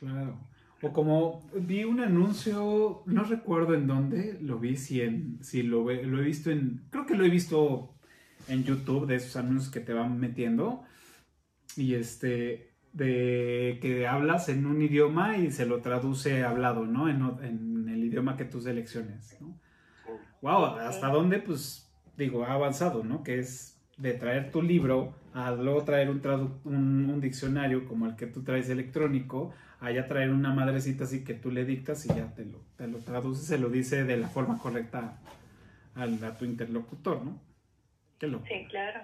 Claro. 0.01 0.37
O 0.85 0.93
como 0.93 1.41
vi 1.55 1.85
un 1.85 2.01
anuncio, 2.01 3.03
no 3.07 3.25
recuerdo 3.25 3.75
en 3.75 3.87
dónde 3.87 4.39
lo 4.41 4.59
vi, 4.59 4.77
si, 4.77 5.01
en, 5.01 5.39
si 5.43 5.63
lo, 5.63 5.85
ve- 5.85 6.05
lo 6.05 6.21
he 6.21 6.25
visto 6.25 6.51
en, 6.51 6.87
creo 6.91 7.07
que 7.07 7.15
lo 7.17 7.25
he 7.25 7.31
visto 7.31 7.95
en 8.49 8.65
YouTube 8.65 9.07
de 9.07 9.17
esos 9.17 9.37
anuncios 9.37 9.73
que 9.73 9.81
te 9.81 9.95
van 9.95 10.19
metiendo 10.21 10.83
y 11.77 11.95
este, 11.95 12.75
de 12.93 13.79
que 13.81 14.07
hablas 14.07 14.49
en 14.49 14.67
un 14.67 14.83
idioma 14.83 15.39
y 15.39 15.51
se 15.51 15.65
lo 15.67 15.81
traduce 15.81 16.45
hablado, 16.45 16.87
¿no? 16.87 17.09
En, 17.09 17.23
en 17.43 17.89
el 17.89 18.05
idioma 18.05 18.37
que 18.37 18.45
tú 18.45 18.61
selecciones, 18.61 19.37
¿no? 19.41 19.59
Wow, 20.43 20.77
¿hasta 20.77 21.09
dónde? 21.09 21.39
Pues 21.39 21.91
digo, 22.19 22.45
ha 22.45 22.53
avanzado, 22.53 23.03
¿no? 23.05 23.23
Que 23.23 23.39
es 23.39 23.74
de 23.97 24.13
traer 24.15 24.51
tu 24.51 24.61
libro 24.63 25.15
a 25.35 25.51
luego 25.53 25.85
traer 25.85 26.11
un, 26.11 26.21
un, 26.65 27.11
un 27.11 27.21
diccionario 27.21 27.87
como 27.87 28.07
el 28.07 28.17
que 28.17 28.27
tú 28.27 28.43
traes 28.43 28.69
electrónico, 28.69 29.53
a 29.81 29.91
ya 29.91 30.07
traer 30.09 30.31
una 30.31 30.53
madrecita 30.55 31.05
así 31.05 31.25
que 31.25 31.35
tú 31.35 31.51
le 31.51 31.65
dictas 31.65 32.05
y 32.07 32.09
ya 32.09 32.35
te 32.35 32.45
lo, 32.45 32.61
te 32.77 32.87
lo 32.89 32.99
traduce, 32.99 33.45
se 33.45 33.59
lo 33.59 33.69
dice 33.69 34.05
de 34.05 34.17
la 34.17 34.29
forma 34.29 34.59
correcta 34.59 35.19
al, 35.95 36.23
a 36.25 36.37
tu 36.37 36.45
interlocutor, 36.45 37.23
¿no? 37.25 37.41
Qué 38.19 38.27
loco. 38.29 38.45
Sí, 38.49 38.67
claro. 38.69 39.01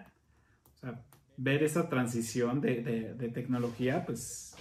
O 0.75 0.79
sea, 0.79 1.03
ver 1.37 1.63
esa 1.63 1.89
transición 1.89 2.61
de, 2.61 2.83
de- 2.83 3.15
de 3.15 3.29
tecnología, 3.29 4.05
pues 4.07 4.57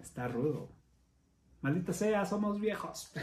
está 0.00 0.28
rudo. 0.28 0.70
Maldita 1.60 1.92
sea, 1.92 2.24
somos 2.24 2.60
viejos. 2.60 3.12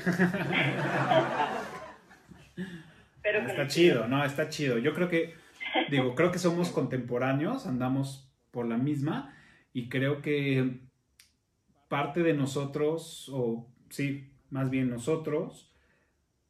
Pero 3.21 3.39
Está 3.39 3.67
chido, 3.67 4.07
no, 4.07 4.23
está 4.23 4.49
chido. 4.49 4.77
Yo 4.77 4.93
creo 4.93 5.09
que, 5.09 5.33
digo, 5.89 6.15
creo 6.15 6.31
que 6.31 6.39
somos 6.39 6.69
contemporáneos, 6.69 7.65
andamos 7.65 8.31
por 8.51 8.67
la 8.67 8.77
misma 8.77 9.35
y 9.73 9.89
creo 9.89 10.21
que 10.21 10.79
parte 11.87 12.23
de 12.23 12.33
nosotros, 12.33 13.29
o 13.33 13.67
sí, 13.89 14.31
más 14.49 14.69
bien 14.69 14.89
nosotros, 14.89 15.71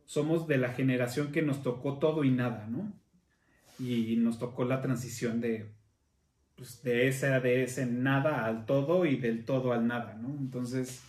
somos 0.05 0.47
de 0.47 0.57
la 0.57 0.69
generación 0.69 1.31
que 1.31 1.41
nos 1.41 1.63
tocó 1.63 1.97
todo 1.97 2.23
y 2.23 2.31
nada, 2.31 2.67
¿no? 2.67 2.93
Y 3.79 4.15
nos 4.17 4.39
tocó 4.39 4.63
la 4.63 4.81
transición 4.81 5.41
de, 5.41 5.71
pues, 6.55 6.81
de, 6.83 7.07
ese, 7.07 7.27
de 7.39 7.63
ese 7.63 7.85
nada 7.85 8.45
al 8.45 8.65
todo 8.65 9.05
y 9.05 9.17
del 9.17 9.43
todo 9.43 9.73
al 9.73 9.87
nada, 9.87 10.13
¿no? 10.15 10.29
Entonces, 10.29 11.03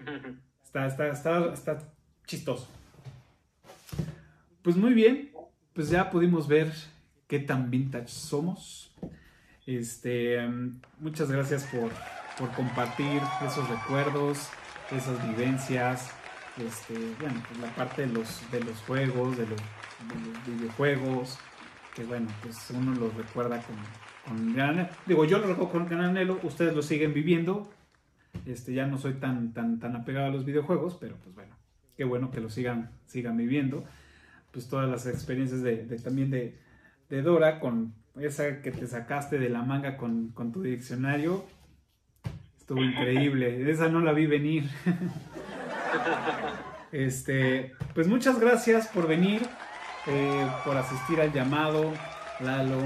Está, 0.70 0.86
está, 0.86 1.08
está, 1.08 1.52
está 1.52 1.92
chistoso. 2.26 2.68
Pues 4.62 4.76
muy 4.76 4.94
bien, 4.94 5.32
pues 5.72 5.90
ya 5.90 6.08
pudimos 6.10 6.46
ver 6.46 6.72
qué 7.30 7.38
tan 7.38 7.70
vintage 7.70 8.08
somos. 8.08 8.92
Este, 9.64 10.36
muchas 10.98 11.30
gracias 11.30 11.62
por, 11.62 11.90
por 12.36 12.50
compartir 12.56 13.22
esos 13.46 13.68
recuerdos, 13.68 14.48
esas 14.90 15.16
vivencias, 15.28 16.10
este, 16.58 16.94
bueno, 17.20 17.40
pues 17.46 17.60
la 17.60 17.72
parte 17.76 18.04
de 18.04 18.12
los, 18.12 18.42
de 18.50 18.64
los 18.64 18.76
juegos, 18.80 19.38
de 19.38 19.46
los, 19.46 19.60
videojuegos, 20.44 21.38
que 21.94 22.02
bueno, 22.02 22.26
pues 22.42 22.68
uno 22.70 22.94
los 22.94 23.14
recuerda 23.14 23.62
con, 23.62 23.76
con 24.26 24.54
gran, 24.54 24.88
digo, 25.06 25.24
yo 25.24 25.38
lo 25.38 25.46
recuerdo 25.46 25.70
con 25.70 25.86
gran 25.86 26.00
anhelo, 26.00 26.40
ustedes 26.42 26.74
lo 26.74 26.82
siguen 26.82 27.14
viviendo, 27.14 27.70
este, 28.44 28.72
ya 28.72 28.86
no 28.86 28.98
soy 28.98 29.14
tan, 29.14 29.52
tan, 29.52 29.78
tan 29.78 29.94
apegado 29.94 30.26
a 30.26 30.30
los 30.30 30.44
videojuegos, 30.44 30.96
pero 30.98 31.16
pues 31.22 31.32
bueno, 31.34 31.54
qué 31.96 32.02
bueno 32.02 32.32
que 32.32 32.40
lo 32.40 32.50
sigan, 32.50 32.90
sigan 33.06 33.36
viviendo, 33.36 33.84
pues 34.50 34.68
todas 34.68 34.90
las 34.90 35.06
experiencias 35.06 35.62
de, 35.62 35.76
también 36.02 36.30
de, 36.30 36.56
de, 37.10 37.22
Dora, 37.22 37.60
con 37.60 37.94
esa 38.18 38.62
que 38.62 38.70
te 38.70 38.86
sacaste 38.86 39.38
de 39.38 39.50
la 39.50 39.62
manga 39.62 39.96
con, 39.96 40.32
tu 40.52 40.62
diccionario, 40.62 41.44
estuvo 42.58 42.82
increíble, 42.82 43.70
esa 43.70 43.88
no 43.88 44.00
la 44.00 44.12
vi 44.12 44.26
venir. 44.26 44.64
Este, 46.92 47.72
pues 47.94 48.08
muchas 48.08 48.40
gracias 48.40 48.88
por 48.88 49.06
venir, 49.06 49.42
eh, 50.08 50.46
por 50.64 50.76
asistir 50.76 51.20
al 51.20 51.32
llamado, 51.32 51.92
Lalo, 52.40 52.80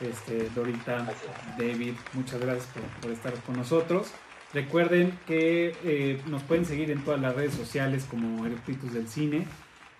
este, 0.00 0.48
Dorita, 0.54 1.06
David, 1.58 1.92
muchas 2.14 2.40
gracias 2.40 2.66
por, 3.02 3.10
estar 3.10 3.34
con 3.44 3.56
nosotros. 3.56 4.12
Recuerden 4.54 5.18
que 5.26 5.76
eh, 5.84 6.22
nos 6.26 6.42
pueden 6.42 6.64
seguir 6.64 6.90
en 6.90 7.04
todas 7.04 7.20
las 7.20 7.34
redes 7.34 7.52
sociales 7.52 8.06
como 8.08 8.46
Eructitus 8.46 8.94
del 8.94 9.08
Cine. 9.08 9.46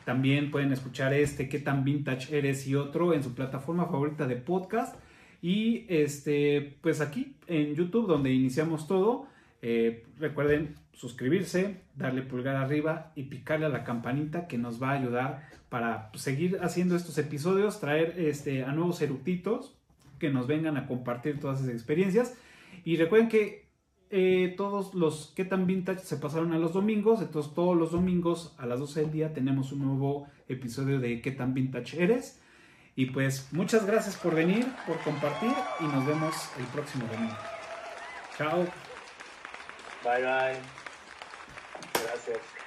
También 0.08 0.50
pueden 0.50 0.72
escuchar 0.72 1.12
este, 1.12 1.50
qué 1.50 1.58
tan 1.58 1.84
vintage 1.84 2.34
eres 2.34 2.66
y 2.66 2.74
otro 2.74 3.12
en 3.12 3.22
su 3.22 3.34
plataforma 3.34 3.88
favorita 3.88 4.26
de 4.26 4.36
podcast. 4.36 4.96
Y 5.42 5.84
este, 5.90 6.78
pues 6.80 7.02
aquí 7.02 7.34
en 7.46 7.74
YouTube, 7.74 8.06
donde 8.06 8.32
iniciamos 8.32 8.88
todo. 8.88 9.26
Eh, 9.60 10.06
recuerden 10.18 10.76
suscribirse, 10.94 11.82
darle 11.94 12.22
pulgar 12.22 12.56
arriba 12.56 13.12
y 13.16 13.24
picarle 13.24 13.66
a 13.66 13.68
la 13.68 13.84
campanita 13.84 14.48
que 14.48 14.56
nos 14.56 14.82
va 14.82 14.92
a 14.92 14.98
ayudar 14.98 15.46
para 15.68 16.10
seguir 16.14 16.58
haciendo 16.62 16.96
estos 16.96 17.18
episodios, 17.18 17.78
traer 17.78 18.14
este, 18.16 18.64
a 18.64 18.72
nuevos 18.72 19.02
eructitos 19.02 19.76
que 20.18 20.30
nos 20.30 20.46
vengan 20.46 20.78
a 20.78 20.86
compartir 20.86 21.38
todas 21.38 21.60
esas 21.60 21.74
experiencias. 21.74 22.34
Y 22.82 22.96
recuerden 22.96 23.28
que 23.28 23.67
eh, 24.10 24.54
todos 24.56 24.94
los 24.94 25.32
que 25.36 25.44
tan 25.44 25.66
vintage 25.66 26.00
se 26.00 26.16
pasaron 26.16 26.52
a 26.52 26.58
los 26.58 26.72
domingos, 26.72 27.20
entonces 27.20 27.52
todos 27.54 27.76
los 27.76 27.92
domingos 27.92 28.54
a 28.58 28.66
las 28.66 28.80
12 28.80 29.00
del 29.02 29.12
día 29.12 29.34
tenemos 29.34 29.72
un 29.72 29.86
nuevo 29.86 30.26
episodio 30.48 30.98
de 30.98 31.20
qué 31.20 31.30
tan 31.30 31.54
vintage 31.54 32.02
eres. 32.02 32.40
Y 32.96 33.06
pues 33.06 33.48
muchas 33.52 33.86
gracias 33.86 34.16
por 34.16 34.34
venir, 34.34 34.66
por 34.86 34.98
compartir 35.00 35.52
y 35.80 35.84
nos 35.84 36.04
vemos 36.04 36.34
el 36.58 36.64
próximo 36.66 37.06
domingo. 37.12 37.36
Chao. 38.36 38.66
Bye 40.02 40.22
bye. 40.22 40.58
Gracias. 42.02 42.57